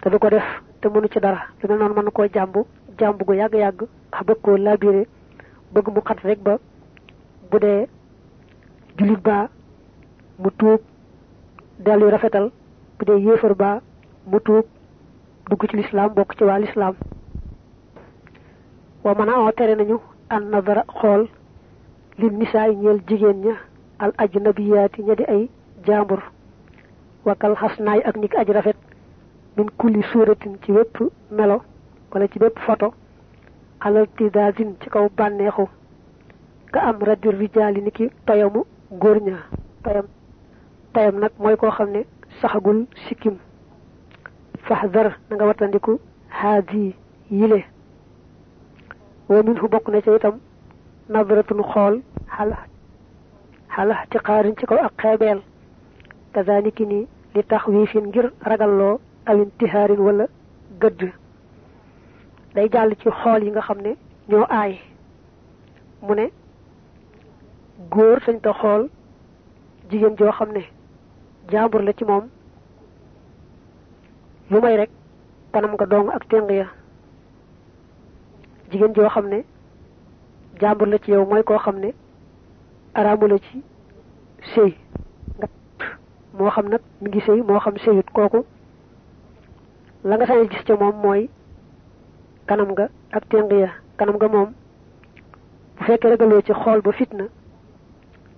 te 0.00 0.10
du 0.10 0.18
ko 0.18 0.28
def 0.30 0.44
te 0.80 0.88
mënu 0.88 1.08
ci 1.08 1.20
dara. 1.20 1.40
Lu 1.62 1.68
mel 1.68 1.78
noonu 1.78 1.94
mën 1.94 2.10
koo 2.10 2.26
jàmbu 2.34 2.66
jàmbu 2.98 3.24
gu 3.24 3.32
yàgg-yàgg 3.34 3.80
ndax 4.08 4.24
bëgg 4.26 4.40
koo 4.42 4.56
labiré 4.56 5.06
bëgg 5.72 5.88
mu 5.94 6.00
xat 6.00 6.20
rek 6.24 6.38
ba 6.42 6.58
bu 7.50 7.58
dee 7.58 7.86
jullit 8.98 9.20
baa 9.22 9.48
mu 10.38 10.50
tuub 10.58 10.80
rafetal 11.86 12.50
bu 12.98 13.04
dee 13.04 13.20
yéefar 13.24 13.54
baa 13.54 13.80
mu 14.26 14.38
tuub 14.40 14.64
dugg 15.48 15.62
ci 15.70 15.76
lislaam 15.76 16.10
bokk 16.14 16.36
ci 16.36 16.44
waa 16.44 16.58
lislaam. 16.58 16.94
Wa 19.04 19.14
mën 19.14 19.28
a 19.28 19.52
tere 19.52 19.74
nañu 19.76 19.98
an 20.30 20.40
nadara 20.50 20.84
xool 21.00 21.26
li 22.22 22.30
nisaay 22.38 22.74
ñeel 22.76 23.00
jigéen 23.08 23.38
ña 23.44 23.54
al 23.98 24.12
ajnabiyaati 24.22 25.02
ña 25.02 25.14
di 25.18 25.24
ay 25.34 25.50
jaambur. 25.86 26.22
Wakal 27.24 27.54
xasnaay 27.60 28.00
ak 28.08 28.16
niki 28.16 28.36
aj 28.36 28.48
min 29.56 29.68
kulli 29.78 30.02
suuratin 30.10 30.54
ci 30.62 30.72
wépp 30.72 30.96
melo 31.30 31.62
wala 32.10 32.28
ci 32.28 32.38
bépp 32.38 32.58
photo 32.66 32.94
alal 33.80 34.06
tidaazin 34.16 34.74
ci 34.80 34.88
kaw 34.90 35.08
bànneexu. 35.16 35.66
Ka 36.72 36.80
am 36.88 36.98
raddi 37.00 37.28
rijaali 37.30 37.80
niki 37.82 38.10
toyamu 38.26 38.64
góor 38.90 39.18
ña. 39.20 39.36
Toyam 39.82 40.06
toyam 40.92 41.18
nag 41.18 41.32
mooy 41.38 41.56
koo 41.56 41.70
xam 41.70 41.90
ne 41.90 42.04
saxagul 42.40 42.86
sikkim. 43.08 43.36
Fahdar 44.66 45.18
na 45.28 45.36
nga 45.36 45.46
wattandiku 45.46 45.98
haadi 46.28 46.94
yile. 47.30 47.64
Wa 49.28 49.42
min 49.42 49.56
fu 49.56 49.68
bokk 49.68 49.88
na 49.88 50.00
ca 50.00 50.16
itam 50.16 50.38
nadratun 51.12 51.62
xool 51.72 51.94
xala 53.74 53.96
ci 54.10 54.18
xaarin 54.26 54.54
ci 54.58 54.66
kaw 54.66 54.78
ak 54.86 54.92
xeebeel 55.02 55.40
kazaniki 56.34 56.86
ni 56.86 57.06
li 57.34 57.42
tax 57.44 57.66
wiifin 57.66 58.06
ngir 58.08 58.26
ragalloo 58.50 59.00
awin 59.26 59.50
tihaarin 59.58 60.00
wala 60.06 60.26
gëdd 60.80 61.00
day 62.54 62.68
jàll 62.72 62.94
ci 63.00 63.08
xool 63.10 63.42
yi 63.44 63.50
nga 63.50 63.60
xam 63.62 63.78
ne 63.82 63.92
ñoo 64.28 64.46
aay 64.48 64.78
mu 66.02 66.14
ne 66.14 66.26
góor 67.90 68.18
sañ 68.24 68.40
ta 68.40 68.52
xool 68.52 68.88
jigéen 69.90 70.16
joo 70.18 70.32
xam 70.32 70.52
ne 70.52 70.62
jaambur 71.50 71.82
la 71.82 71.92
ci 71.92 72.04
moom 72.04 72.28
lu 74.50 74.60
may 74.60 74.76
rek 74.76 74.90
kanam 75.52 75.72
nga 75.74 75.86
dong 75.86 76.08
ak 76.10 76.24
téng 76.28 76.50
ya 76.50 76.66
jigéen 78.70 78.92
joo 78.94 79.08
xam 79.08 79.26
ne 79.28 79.44
jaambur 80.62 80.86
la 80.88 80.98
ci 80.98 81.10
yow 81.10 81.24
mooy 81.26 81.42
koo 81.42 81.58
xam 81.58 81.76
ne 81.80 81.90
la 83.28 83.38
ci 83.38 83.62
sëy. 84.54 84.72
Nga 85.38 85.46
moo 86.38 86.50
xam 86.50 86.68
nag 86.68 86.80
mi 87.00 87.08
ngi 87.08 87.20
sëy 87.26 87.40
moo 87.42 87.58
xam 87.60 87.76
sëyut. 87.84 88.08
Kooku 88.14 88.44
la 90.04 90.16
nga 90.16 90.26
sañ 90.26 90.48
gis 90.50 90.64
ca 90.66 90.76
moom 90.76 90.96
mooy 91.02 91.28
kanam 92.46 92.68
nga 92.72 92.88
ak 93.10 93.24
téng 93.28 93.50
ya. 93.50 93.70
Kanam 93.98 94.16
nga 94.16 94.28
moom 94.28 94.50
bu 95.76 95.84
fekkee 95.84 96.10
ragaloo 96.10 96.42
ci 96.46 96.52
xool 96.52 96.80
ba 96.82 96.92
fitna 96.92 97.24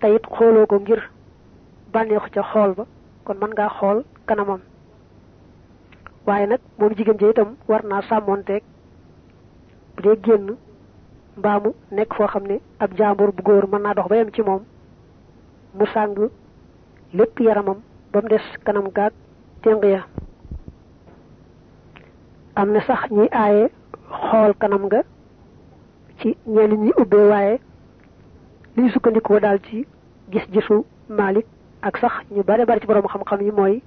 te 0.01 0.07
it 0.15 0.25
xooloo 0.27 0.67
ko 0.67 0.79
ngir 0.81 1.11
bànneexu 1.93 2.31
ca 2.31 2.43
xool 2.43 2.75
ba 2.75 2.85
kon 3.25 3.35
mën 3.41 3.51
ngaa 3.55 3.69
xool 3.79 4.05
kanamam. 4.27 4.61
Waaye 6.27 6.47
nag 6.47 6.61
moom 6.79 6.93
jigéen 6.97 7.19
ji 7.19 7.27
itam 7.31 7.57
war 7.69 7.83
sàmmoonteeg 8.09 8.63
bu 9.97 10.03
dee 10.03 10.17
génn 10.25 10.57
mbaamu 11.37 11.75
nekk 11.91 12.15
foo 12.15 12.27
xam 12.27 12.47
ne 12.47 12.61
ab 12.79 12.91
jaambur 12.97 13.33
bu 13.33 13.43
góor 13.43 13.67
mën 13.69 13.83
naa 13.83 13.95
dox 13.95 14.09
ba 14.09 14.17
yem 14.17 14.31
ci 14.33 14.43
moom. 14.43 14.63
mu 15.75 15.87
sàng 15.87 16.15
lépp 17.13 17.41
yaramam 17.41 17.79
ba 18.13 18.21
mu 18.23 18.29
des 18.29 18.43
kanam 18.65 18.89
gaag 18.95 19.13
téng 19.63 19.83
ya. 19.85 20.05
am 22.57 22.71
na 22.73 22.81
sax 22.81 23.11
ñuy 23.11 23.29
aaye 23.33 23.69
xool 24.11 24.55
kanam 24.61 24.85
nga 24.87 25.03
ci 26.21 26.37
ñenn 26.47 26.73
ñi 26.85 26.93
ubbee 26.97 27.29
waaye 27.31 27.61
liy 28.77 28.91
sukkandikoo 28.91 29.41
daal 29.41 29.59
ci 29.63 29.87
gis-gisu 30.31 30.85
Malik 31.09 31.47
ak 31.83 31.99
sax 31.99 32.13
ñu 32.31 32.43
bare 32.45 32.65
bari 32.67 32.81
ci 32.81 32.87
borom 32.87 33.07
xam-xam 33.07 33.41
yi 33.43 33.51
mooy 33.51 33.83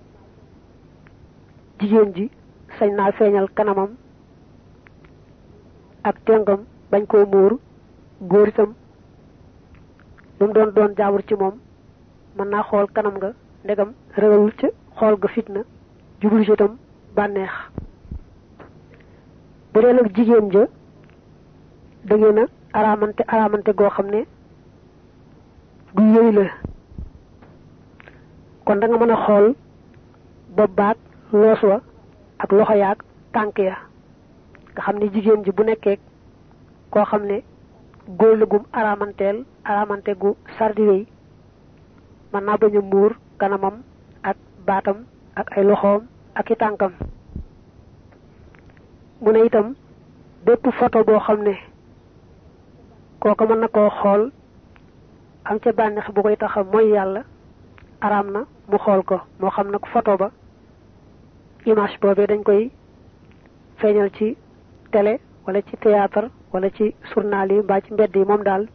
jigéen 1.79 2.13
ji 2.15 2.29
sañ 2.79 2.91
naa 2.95 3.11
feeñal 3.11 3.47
kanamam 3.55 3.89
ak 6.03 6.15
tengam 6.25 6.65
bañ 6.91 7.05
koo 7.07 7.25
muur 7.25 7.57
góor 8.21 8.47
itam 8.47 8.73
lu 10.39 10.47
mu 10.47 10.53
doon 10.53 10.71
doon 10.75 10.95
jaabur 10.97 11.21
ci 11.27 11.35
moom 11.35 11.55
mën 12.37 12.49
naa 12.49 12.63
xool 12.63 12.87
kanam 12.93 13.15
nga 13.17 13.29
ndegam 13.63 13.89
ragalul 14.15 14.51
ca 14.59 14.67
xool 14.97 15.15
ga 15.21 15.27
fitna 15.27 15.61
jublu 16.21 16.43
ci 16.45 16.51
itam 16.51 16.77
bànneex. 17.15 17.51
Bu 19.73 19.81
dee 19.81 19.93
nag 19.93 20.07
jigéen 20.15 20.51
ja 20.53 20.63
da 22.07 22.15
ngeen 22.15 22.37
a 22.39 22.45
araamante 22.73 23.21
araamante 23.27 23.71
goo 23.77 23.89
du 25.95 26.03
yëy 26.13 26.31
la. 26.31 26.45
Kon 28.65 28.79
da 28.79 28.87
nga 28.87 28.97
ak 32.39 32.51
loxo 32.51 32.73
yaag 32.73 32.99
tànk 33.33 33.57
ya. 33.59 33.75
Nga 34.73 34.81
xam 34.81 34.97
ne 34.99 35.09
ji 35.45 35.51
bu 35.51 35.63
koo 36.97 37.05
xam 37.05 37.23
ne 37.29 37.37
góor 38.19 38.45
gum 38.51 38.63
araamanteel 38.73 39.37
araamante 39.63 40.11
gu 40.21 40.35
sardi 40.57 40.81
wéy. 40.89 41.05
Mën 42.33 42.43
naa 42.45 42.57
bañ 42.57 42.75
a 42.77 42.81
muur 42.81 43.11
kanamam 43.39 43.75
ak 44.23 44.37
baatam 44.67 44.97
ak 45.35 45.47
ay 45.57 45.63
loxoom 45.63 46.01
ak 46.35 46.49
i 46.51 46.55
tànkam. 46.55 46.93
Mu 49.21 49.31
ne 49.31 49.45
itam 49.45 49.75
bépp 50.45 50.65
photo 50.79 51.03
boo 51.03 51.19
xam 51.19 51.43
ne 51.43 51.53
kooka 53.19 53.45
mën 53.45 53.59
na 53.59 53.67
koo 53.67 53.89
xool 53.89 54.31
am 55.45 55.59
ca 55.59 55.71
bànneex 55.71 56.07
bu 56.13 56.21
koy 56.21 56.35
taxa 56.37 56.63
mooy 56.63 56.89
yàlla 56.93 57.21
araam 58.01 58.31
na 58.31 58.39
mu 58.69 58.77
xool 58.77 59.03
ko. 59.03 59.21
Moo 59.39 59.49
xam 59.51 59.71
nag 59.71 59.85
photo 59.93 60.17
ba 60.17 60.31
image 61.65 61.97
boobee 62.01 62.27
dañ 62.27 62.43
koy 62.43 62.71
feeñal 63.79 64.09
ci 64.17 64.35
télé 64.91 65.19
wala 65.47 65.61
ci 65.61 65.77
théâtre 65.77 66.29
wala 66.53 66.69
ci 66.71 66.93
journal 67.13 67.51
yi 67.51 67.61
mbaa 67.61 67.81
ci 67.81 67.93
mbedd 67.93 68.15
yi 68.15 68.25
moom 68.25 68.43
daal 68.43 68.67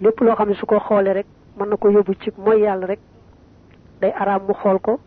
lépp 0.00 0.20
loo 0.20 0.34
xam 0.34 0.48
ne 0.48 0.54
su 0.54 0.66
ko 0.66 0.78
xoolee 0.80 1.12
rek 1.14 1.26
mën 1.58 1.68
na 1.68 1.76
ko 1.76 1.88
yóbbu 1.90 2.14
ci 2.20 2.30
mooy 2.38 2.60
yàlla 2.62 2.86
rek. 2.86 3.00
Day 4.00 4.12
araam 4.14 4.42
mu 4.46 4.54
xool 4.54 4.78
ko 4.80 4.98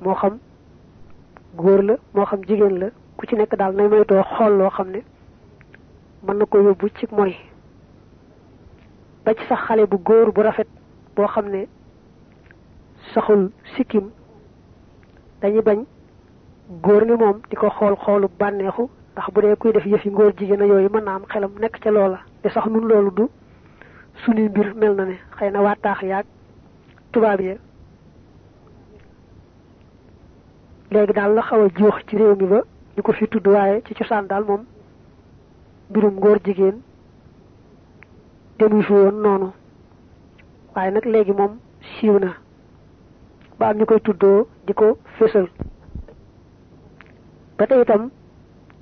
moo 0.00 0.14
xam 0.14 0.38
góor 1.56 1.82
la 1.82 1.96
moo 2.14 2.24
xam 2.26 2.40
jigéen 2.46 2.78
la 2.78 2.88
ku 3.16 3.26
ci 3.26 3.34
nekk 3.36 3.56
daal 3.56 3.74
nay 3.74 3.88
moytoo 3.88 4.22
xool 4.22 4.58
loo 4.58 4.70
xam 4.70 4.90
ne 4.90 5.00
mën 6.26 6.34
na 6.38 6.46
ko 6.46 6.58
yóbbu 6.58 6.88
ci 6.98 7.06
mooy. 7.12 7.34
Ba 9.24 9.34
ci 9.34 9.44
sax 9.48 9.58
xale 9.66 9.86
bu 9.86 9.96
góor 9.98 10.32
bu 10.32 10.40
rafet 10.42 10.68
boo 11.16 11.26
xam 11.26 11.48
ne 11.50 11.66
saxul 13.14 13.50
sikkim 13.76 14.10
dañuy 15.40 15.62
bañ 15.62 15.84
góor 16.82 17.04
ni 17.06 17.12
moom 17.16 17.40
di 17.50 17.56
ko 17.56 17.68
xool 17.70 17.96
xoolu 17.96 18.28
bànneexu 18.38 18.88
ndax 19.16 19.30
bu 19.34 19.40
dee 19.42 19.56
kuy 19.56 19.72
def 19.72 19.86
yëfi 19.86 20.10
ngóor 20.10 20.32
jigéen 20.36 20.60
yooyu 20.68 20.88
mën 20.92 21.04
naa 21.04 21.14
am 21.16 21.24
xelam 21.26 21.52
nekk 21.60 21.78
ca 21.80 21.90
loola. 21.90 22.18
te 22.42 22.48
sax 22.50 22.66
nun 22.66 22.84
loolu 22.88 23.10
du 23.16 23.24
suñuy 24.24 24.48
mbir 24.48 24.74
mel 24.74 24.94
na 24.94 25.04
ne 25.04 25.16
xëy 25.36 25.50
na 25.50 25.60
waa 25.62 25.74
taax 25.76 26.02
yaag 26.02 26.26
tubaab 27.12 27.40
ya. 27.40 27.54
léegi 30.90 31.12
daal 31.12 31.34
la 31.34 31.42
xaw 31.42 31.62
a 31.64 31.68
juux 31.76 31.94
ci 32.06 32.16
réew 32.16 32.36
mi 32.36 32.46
ba 32.46 32.60
ñu 32.96 33.02
ko 33.02 33.12
fi 33.12 33.26
tudd 33.28 33.46
waaye 33.46 33.82
ci 33.86 33.94
cosaan 33.94 34.26
daal 34.26 34.44
moom 34.44 34.64
mbirum 35.90 36.14
ngóor 36.14 36.38
jigéen 36.44 36.80
demuy 38.58 38.82
fi 38.82 38.92
woon 38.92 39.20
noonu. 39.22 39.50
waaye 40.74 40.90
nag 40.90 41.04
léegi 41.04 41.32
moom 41.32 41.58
siiw 41.98 42.18
na 42.18 42.34
ba 43.58 43.68
am 43.68 43.76
ñu 43.78 43.86
koy 43.86 44.00
tuddoo 44.00 44.46
di 44.66 44.74
ko 44.74 44.98
fésal. 45.18 45.48
ba 47.58 47.66
tey 47.66 47.80
itam 47.82 48.10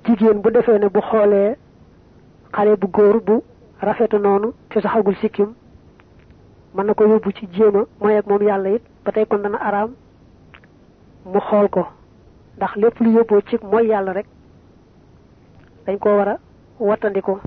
jigéen 0.05 0.41
bu 0.41 0.49
defee 0.51 0.79
ne 0.79 0.87
bu 0.89 1.01
xoolee 1.01 1.55
xale 2.53 2.75
bu 2.81 2.87
góor 2.87 3.19
bu 3.27 3.43
rafetu 3.81 4.17
noonu 4.19 4.53
te 4.69 4.81
saxagul 4.81 5.15
sikkim 5.21 5.53
mën 6.75 6.85
na 6.85 6.93
ko 6.93 7.03
yóbbu 7.05 7.31
ci 7.37 7.47
jéema 7.53 7.85
mooy 8.01 8.17
ak 8.17 8.27
moom 8.27 8.41
yàlla 8.43 8.69
it 8.75 8.83
ba 9.05 9.11
tey 9.11 9.25
kon 9.25 9.37
dana 9.43 9.57
araam 9.57 9.91
mu 11.25 11.39
xool 11.39 11.67
ko 11.69 11.87
ndax 12.57 12.75
lépp 12.75 12.99
lu 12.99 13.09
yóbboo 13.11 13.41
ci 13.49 13.57
mooy 13.63 13.87
yàlla 13.87 14.13
rek 14.13 14.25
dañ 15.85 15.97
ko 15.99 16.09
war 16.17 16.27
a 16.29 16.37
wattandiku 16.79 17.39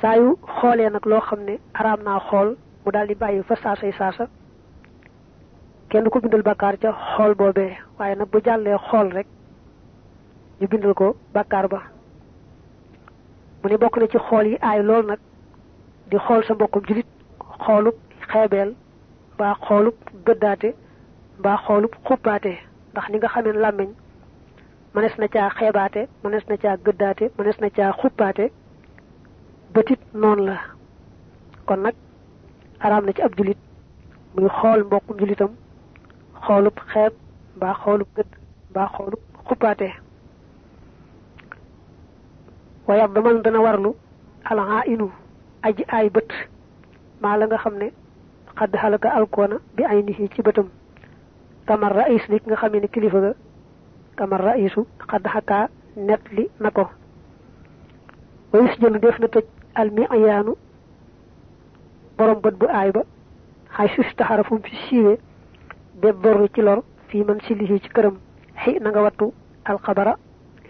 saa 0.00 0.16
yu 0.16 0.36
xoolee 0.60 0.90
nag 0.90 1.06
loo 1.06 1.20
xam 1.20 1.40
ne 1.44 1.58
araam 1.74 2.00
naa 2.02 2.20
xool 2.28 2.56
mu 2.84 2.90
daal 2.92 3.06
di 3.08 3.14
bàyyi 3.14 3.42
fa 3.42 3.56
saasay 3.56 3.92
saasa 3.92 4.26
kenn 5.88 6.08
bindal 6.22 6.42
bakkaar 6.42 6.76
ca 6.82 6.92
xool 7.14 7.34
boobee 7.34 7.76
waaye 7.98 8.14
nag 8.14 8.28
bu 8.32 8.38
jàllee 8.44 8.78
xool 8.90 9.10
rek 9.12 9.26
ñu 10.62 10.68
bindal 10.70 10.94
ko 10.94 11.06
bàkkaar 11.34 11.66
ba. 11.68 11.80
mu 13.60 13.66
ne 13.70 13.76
bokk 13.82 13.96
na 13.98 14.06
ci 14.06 14.18
xool 14.26 14.46
yi 14.46 14.56
aay 14.62 14.80
lool 14.82 15.04
nag 15.06 15.18
di 16.10 16.16
xool 16.24 16.42
sa 16.44 16.54
mbokkum 16.54 16.82
julit 16.88 17.06
xoolub 17.64 17.96
xeebeel 18.30 18.70
mbaa 19.34 19.54
xoolub 19.66 19.96
gëddaate 20.26 20.70
mbaa 21.38 21.56
xoolub 21.66 21.92
xuppaate. 22.06 22.52
ndax 22.92 23.06
ni 23.08 23.16
nga 23.18 23.28
xamee 23.34 23.52
làmmiñ 23.62 23.90
mënees 24.94 25.16
na 25.18 25.26
caa 25.34 25.50
xeebaate 25.58 26.00
mënees 26.22 26.44
na 26.48 26.56
caa 26.62 26.76
gëddaate 26.84 27.24
mënees 27.38 27.58
na 27.60 27.68
caa 27.76 27.92
xuppaate 28.00 28.44
bëtit 29.74 30.00
noonu 30.20 30.44
la. 30.48 30.56
kon 31.66 31.80
nag 31.82 31.94
araam 32.84 33.04
na 33.06 33.12
ci 33.12 33.22
ab 33.22 33.32
julit 33.36 33.58
muy 34.34 34.48
xool 34.58 34.80
mbokkum 34.84 35.18
julitam 35.18 35.50
xoolub 36.44 36.76
xeeb 36.92 37.12
xoolub 37.82 38.08
gëdd 38.16 38.30
xoolub 38.94 39.20
xuppaate 39.48 39.88
waaye 42.86 43.08
dama 43.14 43.34
dana 43.42 43.60
warlu 43.60 43.94
alaa 44.44 44.82
inu 44.86 45.10
aji 45.62 45.84
ay 45.88 46.10
bët. 46.10 46.30
Maa 47.22 47.36
la 47.36 47.46
nga 47.46 47.58
xam 47.58 47.74
ne 47.78 47.92
xadd 48.58 48.76
xalaka 48.76 49.08
alkoona 49.10 49.56
bi 49.76 49.84
ay 49.84 50.02
nit 50.02 50.34
ci 50.34 50.42
bëtam. 50.42 50.68
Kamar 51.66 51.92
raïs 51.94 52.26
li 52.28 52.40
nga 52.46 52.56
xam 52.56 52.72
ne 52.72 52.88
kilifa 52.88 53.20
ga 53.20 53.32
kamar 54.16 54.40
raïsu 54.42 54.86
xadd 55.10 55.26
xakaa 55.28 55.68
net 55.96 56.20
li 56.32 56.48
na 56.60 56.70
ko. 56.70 56.88
Wayus 58.52 58.76
jëlu 58.80 58.98
def 58.98 59.18
na 59.18 59.26
tëj 59.28 59.44
almi 59.74 60.06
ayaanu 60.10 60.54
borom 62.18 62.40
bët 62.40 62.54
bu 62.58 62.66
aay 62.66 62.90
ba 62.92 63.02
xay 63.76 63.88
sus 63.94 64.14
taxara 64.16 64.42
fu 64.44 64.54
mu 64.54 64.60
fi 64.62 64.76
siiwee 64.88 65.18
be 66.00 66.12
dorru 66.22 66.48
ci 66.54 66.60
lor 66.60 66.82
fii 67.08 67.24
man 67.24 67.40
si 67.46 67.54
lisi 67.54 67.80
ci 67.80 67.88
këram. 67.88 68.16
Xi 68.64 68.78
na 68.80 68.90
nga 68.90 69.02
wattu 69.02 69.32
alxabara 69.64 70.16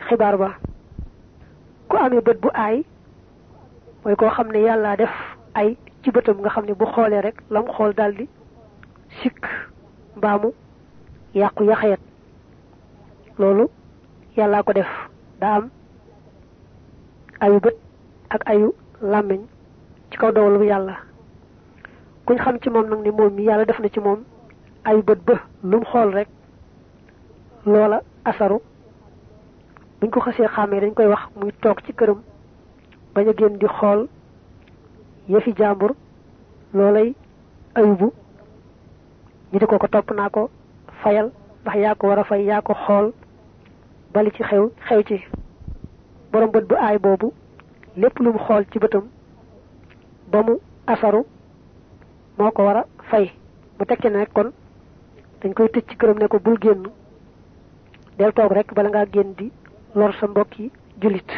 xibaar 0.08 0.36
ba 0.36 0.54
ku 1.92 1.98
amee 2.00 2.20
bët 2.24 2.38
bu 2.40 2.48
aay 2.54 2.76
mooy 4.04 4.16
koo 4.16 4.30
xam 4.36 4.48
ne 4.52 4.58
yàlla 4.64 4.96
def 4.96 5.12
ay 5.54 5.76
ci 6.02 6.10
bëtam 6.10 6.38
nga 6.40 6.48
xam 6.50 6.64
ne 6.66 6.72
bu 6.74 6.86
xoolee 6.86 7.20
rek 7.20 7.36
lam 7.50 7.66
xool 7.76 7.92
daldi 7.94 8.24
sikk 9.22 9.44
mbaamu 10.16 10.52
yàqu 11.34 11.64
yaxeet. 11.64 12.00
Loolu 13.38 13.68
yàllaa 14.36 14.62
ko 14.62 14.72
def. 14.72 14.88
Daa 15.40 15.56
am 15.56 15.70
ayu 17.40 17.60
bët 17.60 17.76
ak 18.30 18.42
ayu 18.50 18.72
làmmiñ 19.02 19.40
ci 20.10 20.16
kaw 20.18 20.32
dogalu 20.32 20.64
yàlla. 20.64 20.96
Kuñ 22.26 22.38
xam 22.38 22.56
ci 22.62 22.70
moom 22.70 22.88
nag 22.88 23.00
ni 23.02 23.10
moom 23.10 23.34
mi 23.34 23.42
yàlla 23.44 23.64
def 23.64 23.80
na 23.80 23.88
ci 23.88 24.00
moom 24.00 24.24
ayu 24.84 25.02
bët 25.02 25.18
ba 25.26 25.34
lu 25.62 25.76
mu 25.78 25.84
xool 25.84 26.10
rek 26.14 26.28
loola 27.66 28.00
asaru 28.24 28.58
buñ 30.02 30.10
ko 30.10 30.20
xasee 30.20 30.48
xàmmee 30.48 30.80
dañ 30.80 30.94
koy 30.94 31.06
wax 31.06 31.22
muy 31.36 31.52
toog 31.62 31.78
ci 31.86 31.92
këram 31.92 32.20
bañ 33.14 33.28
a 33.28 33.32
génn 33.38 33.58
di 33.58 33.66
xool 33.66 34.08
yëfi 35.28 35.52
jàmbur 35.56 35.92
loolay 36.74 37.14
ayubu. 37.74 38.12
Ñu 39.52 39.58
di 39.58 39.66
ko 39.66 39.78
ko 39.78 39.86
topp 39.88 40.10
naa 40.10 40.28
ko 40.30 40.50
fayal 41.02 41.30
ndax 41.62 41.76
yaa 41.76 41.94
ko 41.94 42.06
war 42.08 42.18
a 42.18 42.24
fay 42.24 42.44
yaa 42.44 42.60
ko 42.62 42.74
xool 42.74 43.12
bali 44.14 44.30
ci 44.32 44.42
xew 44.42 44.70
xew 44.88 45.02
ci 45.08 45.16
borom 46.32 46.50
bët 46.50 46.64
bu 46.68 46.74
aay 46.76 46.98
boobu 46.98 47.32
lépp 47.96 48.18
lu 48.18 48.32
mu 48.32 48.38
xool 48.38 48.64
ci 48.72 48.78
bëtam 48.78 49.04
ba 50.32 50.42
mu 50.42 50.58
asaru 50.86 51.22
moo 52.38 52.50
ko 52.50 52.62
war 52.64 52.76
a 52.76 52.84
fay. 53.10 53.30
Mu 53.78 53.84
tekki 53.86 54.08
ne 54.10 54.26
kon 54.34 54.50
dañ 55.42 55.52
koy 55.54 55.68
tëj 55.68 55.84
ci 55.88 55.96
këram 55.96 56.18
ne 56.18 56.26
ko 56.28 56.38
bul 56.40 56.58
génn 56.60 56.82
del 58.18 58.32
toog 58.32 58.52
rek 58.52 58.74
bala 58.74 58.88
ngaa 58.88 59.06
génn 59.12 59.34
di 59.38 59.52
lor 59.94 60.12
sa 60.20 60.26
mbokki 60.26 60.70
jullit. 61.00 61.30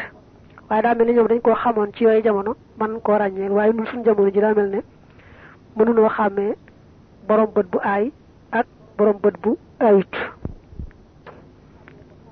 Waaye 0.70 0.82
daa 0.82 0.94
mel 0.94 1.06
ne 1.06 1.12
ñoom 1.12 1.26
dañ 1.28 1.40
koo 1.40 1.54
xamoon 1.54 1.92
ci 1.94 2.04
yooyu 2.04 2.22
jamono 2.22 2.56
man 2.78 3.00
koo 3.00 3.16
ràññeel 3.18 3.50
waaye 3.52 3.72
ñun 3.72 3.86
suñu 3.86 4.04
jamono 4.04 4.30
ji 4.32 4.40
daa 4.40 4.54
mel 4.54 4.70
ne 4.70 4.80
mënunoo 5.76 6.08
xàmmee 6.08 6.54
borom 7.28 7.50
bët 7.54 7.66
bu 7.70 7.78
aay 7.82 8.12
ak 8.52 8.66
borom 8.98 9.18
bët 9.22 9.34
bu 9.42 9.56
ayut. 9.80 10.14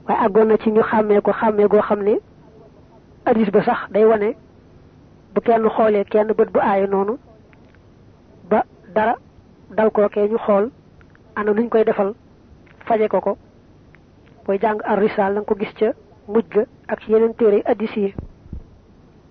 Waaye 0.08 0.20
àggoon 0.26 0.46
na 0.48 0.56
ci 0.58 0.70
ñu 0.70 0.82
xàmmee 0.82 1.20
ko 1.20 1.32
xàmmee 1.32 1.68
goo 1.68 1.80
xam 1.82 2.02
ne 2.02 2.18
addis 3.26 3.50
ba 3.50 3.62
sax 3.62 3.90
day 3.90 4.04
wane 4.04 4.34
bu 5.34 5.40
kenn 5.40 5.68
xoolee 5.68 6.04
kenn 6.04 6.32
bët 6.32 6.50
bu 6.52 6.60
aay 6.60 6.86
noonu 6.86 7.18
ba 8.50 8.64
dara 8.94 9.16
dal 9.70 9.90
kookee 9.90 10.28
ñu 10.28 10.38
xool 10.38 10.70
ana 11.36 11.52
nuñ 11.52 11.68
koy 11.68 11.84
defal 11.84 12.14
faje 12.86 13.08
ko 13.08 13.20
ko. 13.20 13.36
Booy 14.46 14.58
jàng 14.58 14.78
ar 14.84 14.98
risaal 14.98 15.32
nga 15.34 15.42
ko 15.44 15.54
gis 15.54 15.72
ca 15.78 15.92
mujj 16.32 16.54
ak 16.88 17.00
ci 17.00 17.12
yeneen 17.12 17.34
téere 17.34 17.62
addis 17.70 17.94
yi. 17.96 18.14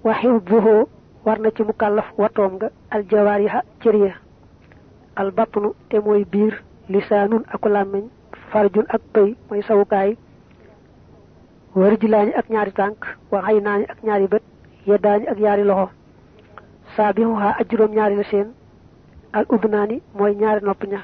Waxiw 0.04 0.40
buhoo 0.40 0.88
war 1.26 1.40
na 1.40 1.50
ci 1.56 1.64
mukallaf 1.64 2.08
watoom 2.18 2.54
nga 2.56 2.70
aljawaariha 2.90 3.62
cër 3.82 3.96
ya 3.96 4.14
albatnu 5.16 5.74
te 5.90 6.00
mooy 6.00 6.26
biir 6.32 6.64
lisaanun 6.90 7.44
ak 7.54 7.66
làmmiñ 7.66 8.06
farjun 8.52 8.86
ak 8.90 9.02
pëy 9.14 9.36
mooy 9.50 9.62
sawukaay. 9.64 10.18
Warjilaañi 11.76 12.34
ak 12.36 12.50
ñaari 12.50 12.72
tànk 12.72 13.00
wa 13.32 13.42
xay 13.46 13.60
naañi 13.62 13.86
ak 13.90 14.04
ñaari 14.04 14.28
bët 14.28 14.44
yeddaañi 14.88 15.28
ak 15.28 15.38
ñaari 15.40 15.64
loxo. 15.64 15.90
Saabihuha 16.96 17.50
ak 17.60 17.70
juróom 17.70 17.92
ñaari 17.96 18.16
la 18.16 18.24
seen. 18.24 18.48
Al 19.34 19.46
udnaani 19.50 20.02
mooy 20.18 20.36
ñaari 20.36 20.66
nopp 20.66 20.84
ña. 20.92 21.00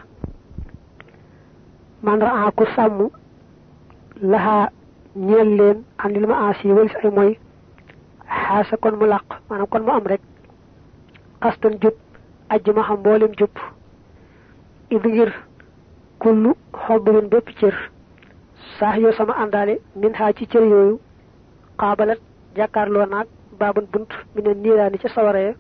Man 2.04 2.20
raa 2.22 2.52
ku 2.52 2.66
sàmm 2.76 3.10
laxaa 4.22 4.70
ñeel 5.18 5.50
leen 5.58 5.78
andil 6.04 6.28
ma 6.28 6.36
aasi 6.48 6.68
walis 6.78 6.96
ay 7.04 7.10
mooy 7.12 7.38
xaasa 8.48 8.78
kon 8.78 8.96
mu 9.00 9.06
làq 9.06 9.26
maanaam 9.50 9.68
kon 9.72 9.84
mu 9.86 9.92
am 9.92 10.06
rek 10.12 10.22
xastan 11.42 11.74
jub 11.82 11.96
ajj 12.50 12.70
ma 12.76 12.84
xam 12.88 13.00
mboolem 13.00 13.32
jub 13.40 13.54
ngir 14.92 15.32
kullu 16.20 16.52
xobbin 16.86 17.28
bépp 17.32 17.48
cër 17.60 17.76
saax 18.80 18.96
yoo 19.04 19.12
sama 19.12 19.34
àndaale 19.44 19.80
min 19.96 20.14
xaa 20.14 20.34
ci 20.34 20.46
cër 20.48 20.64
yooyu 20.72 21.00
xaabalat 21.80 22.20
jàkkaarloo 22.56 23.06
naag 23.06 23.28
baaban 23.60 23.86
bunt 23.92 24.12
mi 24.36 24.42
ne 24.42 24.54
niiraani 24.54 24.98
ca 24.98 25.10
sawaree 25.10 25.56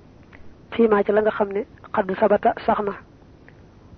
fiimaa 0.71 1.03
ci 1.03 1.11
la 1.11 1.21
nga 1.21 1.31
xam 1.31 1.49
ne 1.55 1.61
xaddu 1.95 2.13
sabata 2.15 2.53
sax 2.65 2.79
na 2.87 2.93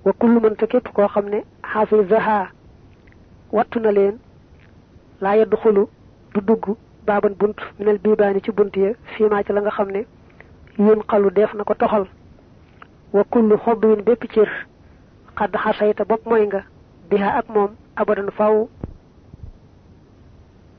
wa 0.05 0.13
kullu 0.19 0.39
mënta 0.39 0.67
képp 0.67 0.87
koo 0.93 1.07
xam 1.07 1.25
ne 1.29 1.39
xaafisaha 1.73 2.47
wattu 3.51 3.79
leen 3.79 4.15
laa 5.21 5.35
yeddu 5.35 5.57
xulu 5.57 5.87
du 6.33 6.41
dugg 6.41 6.65
baaban 7.05 7.33
bunt 7.39 7.57
minel 7.79 7.97
biibaani 7.99 8.41
ci 8.41 8.51
bunt 8.51 8.71
ya 8.75 8.93
fiimaa 9.15 9.43
ci 9.43 9.53
la 9.53 9.61
nga 9.61 9.71
xam 9.71 9.89
ne 9.91 10.05
yun 10.77 11.01
xalu 11.09 11.29
def 11.31 11.53
na 11.53 11.63
ko 11.63 11.73
toxal. 11.73 12.05
Wa 13.13 13.23
kullu 13.23 13.57
xobbin 13.57 14.01
bépp 14.05 14.23
cër 14.33 14.49
xadd 15.37 15.55
xasayta 15.63 16.05
bopp 16.05 16.25
mooy 16.25 16.45
nga 16.47 16.61
biha 17.09 17.29
ak 17.39 17.49
moom 17.49 17.71
abadan 17.95 18.31
faw. 18.37 18.67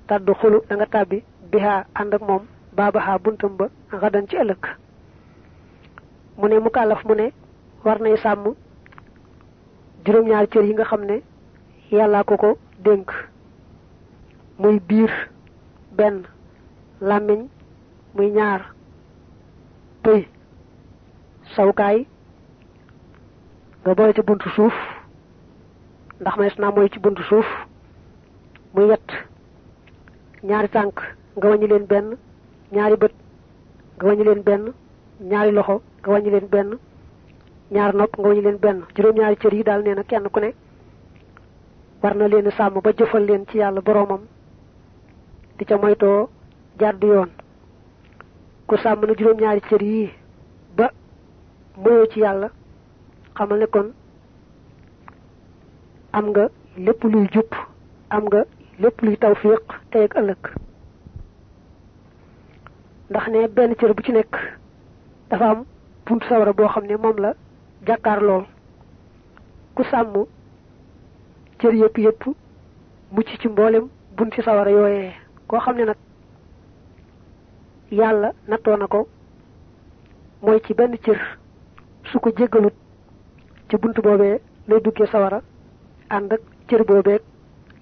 Tàddu 0.08 0.32
xulu 0.34 0.60
da 0.68 0.76
nga 0.76 0.86
tàbbi 0.86 1.22
biha 1.52 1.84
ànd 1.94 2.14
ak 2.14 2.22
moom 2.22 2.42
baabaxaa 2.76 3.18
buntam 3.18 3.56
ba 3.56 3.66
xadan 4.00 4.26
ci 4.28 4.36
ëllëg. 4.36 4.62
Mu 6.38 6.48
ne 6.48 6.58
mu 6.58 6.70
kàllaf 6.70 7.04
mu 7.04 7.14
war 7.84 8.00
nay 8.00 8.16
sàmm 8.16 8.54
juróom-ñaari 10.04 10.48
cër 10.48 10.64
yi 10.64 10.74
nga 10.74 12.24
ko 12.24 12.36
ko 12.36 12.56
muy 14.60 14.78
biir, 14.88 15.10
benn 15.96 16.16
làmmiñ, 17.00 17.40
muy 18.14 18.30
ñaar, 18.36 18.60
pëy, 20.02 20.20
sawkaay, 21.56 22.06
nga 23.82 23.94
boole 23.94 24.12
ci 24.14 24.22
buntu 24.22 24.48
suuf, 24.56 24.74
ndax 26.20 26.34
ma 26.36 26.44
naa 26.58 26.70
mooy 26.74 26.88
ci 26.92 26.98
buntu 26.98 27.22
suuf, 27.22 27.46
muy 28.74 28.86
yett 28.90 29.08
ñaari 30.48 30.68
tànk, 30.68 30.96
nga 31.36 31.48
wàññi 31.48 31.66
leen 31.68 31.86
benn, 31.86 32.16
ñaari 32.74 32.96
bët, 33.02 33.14
nga 33.96 34.06
wàññi 34.06 34.24
leen 34.24 34.42
benn, 34.48 34.64
ñaari 35.30 35.50
loxo, 35.52 35.76
nga 36.00 36.10
wàññi 36.12 36.30
leen 36.30 36.48
benn 36.52 36.70
ñaar 37.70 37.94
nopp, 37.94 38.12
nga 38.18 38.28
wàññi 38.28 38.42
leen 38.42 38.58
benn. 38.64 38.78
Juróom-ñaari 38.94 39.36
cër 39.36 39.54
yi 39.54 39.62
daal 39.62 39.82
nee 39.82 39.94
na 39.94 40.02
kenn 40.04 40.28
ku 40.32 40.40
ne 40.40 40.50
war 42.02 42.14
na 42.16 42.26
leen 42.28 42.50
sàmm 42.50 42.80
ba 42.84 42.90
jëfal 42.92 43.24
leen 43.24 43.46
ci 43.48 43.58
yàlla 43.58 43.80
boroomam. 43.80 44.20
Di 45.60 45.66
ca 45.66 45.76
moytoo 45.76 46.28
jàdd 46.80 47.02
yoon. 47.04 47.28
Ku 48.66 48.76
sàmm 48.82 49.04
na 49.06 49.12
juróom-ñaari 49.18 49.60
cër 49.68 49.82
yii 49.82 50.10
ba 50.76 50.86
moyoo 51.76 52.06
ci 52.12 52.20
yàlla 52.20 52.48
xamal 53.36 53.58
ne 53.58 53.66
kon 53.66 53.92
am 56.12 56.26
nga 56.30 56.48
lépp 56.76 57.02
luy 57.04 57.26
jub 57.32 57.50
am 58.10 58.24
nga 58.24 58.40
lépp 58.78 59.00
luy 59.02 59.16
tawfiq 59.18 59.64
tey 59.90 60.04
ak 60.04 60.14
ëllëg. 60.20 60.42
Ndax 63.10 63.26
ne 63.28 63.48
benn 63.48 63.74
cër 63.76 63.92
bu 63.94 64.02
ci 64.02 64.12
nekk 64.12 64.32
dafa 65.30 65.50
am 65.50 65.64
buntu 66.06 66.26
sawara 66.28 66.52
boo 66.52 66.68
xam 66.68 66.86
ne 66.86 66.96
moom 66.96 67.18
la 67.20 67.34
jàkkaar 67.86 68.20
lool 68.22 68.44
ku 69.74 69.82
sàmm 69.90 70.24
cër 71.58 71.74
yëpp 71.74 71.98
yëpp 71.98 72.22
mucc 73.12 73.28
ci 73.40 73.48
mboolem 73.48 73.88
bunti 74.16 74.42
sawara 74.42 74.70
yooyee 74.70 75.19
koo 75.50 75.58
xam 75.64 75.76
ne 75.76 75.84
nag 75.84 75.96
yàlla 77.98 78.28
nattoo 78.48 78.76
na 78.76 78.86
ko 78.86 79.00
mooy 80.42 80.60
ci 80.64 80.74
benn 80.74 80.94
cër 81.04 81.18
su 82.10 82.18
ko 82.20 82.30
jéggalut 82.36 82.74
ci 83.68 83.76
bunt 83.76 83.96
boobee 84.04 84.38
lay 84.68 84.80
duggee 84.80 85.06
sawara 85.12 85.40
ànd 86.08 86.32
ak 86.32 86.40
cër 86.68 86.84
boobeeg 86.84 87.22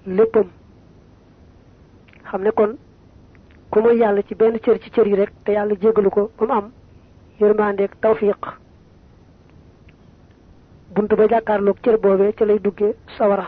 léppam. 0.07 0.49
Xam 2.29 2.43
kon 2.57 2.73
ku 3.71 3.81
mooy 3.81 3.99
yàlla 4.01 4.23
ci 4.23 4.35
benn 4.35 4.59
cër 4.65 4.79
ci 4.83 4.91
cër 4.91 5.07
yi 5.07 5.15
rek 5.17 5.33
te 5.45 5.53
yàlla 5.53 5.75
jéggalu 5.83 6.11
ko 6.11 6.31
ba 6.39 6.47
mu 6.47 6.53
am 6.53 6.73
yërmandeeg 7.41 7.93
tawfiq. 8.01 8.43
Bunt 10.95 11.11
ba 11.19 11.29
jàkkaarloog 11.29 11.79
cër 11.83 11.99
boobee 12.01 12.33
ca 12.33 12.45
lay 12.45 12.59
duggee 12.59 12.95
sawara 13.19 13.47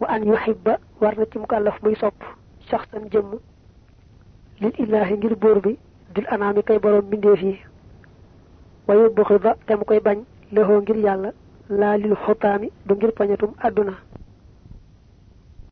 wa 0.00 0.06
an 0.08 0.22
yuhibba 0.24 0.78
war 1.00 1.14
na 1.18 1.24
ci 1.26 1.38
mukallaf 1.38 1.82
muy 1.82 1.94
sopp 1.96 2.14
jëmm 3.10 3.38
lil 4.60 4.72
illaahi 4.78 5.14
ngir 5.16 5.34
buur 5.36 5.60
bi 5.60 5.78
dil 6.14 6.26
anaami 6.30 6.62
kay 6.62 6.78
borom 6.78 7.04
mbindeef 7.06 7.42
yi. 7.42 7.58
Wa 8.86 8.94
yubxida 8.94 9.56
te 9.66 9.74
mu 9.76 9.84
koy 9.84 10.00
bañ 10.00 10.18
lexoo 10.52 10.80
ngir 10.80 10.96
yàlla 10.96 11.32
laa 11.68 11.96
lil 11.96 12.14
xutaami 12.26 12.70
du 12.86 12.94
ngir 12.94 13.12
pañatum 13.12 13.52
àdduna 13.62 13.92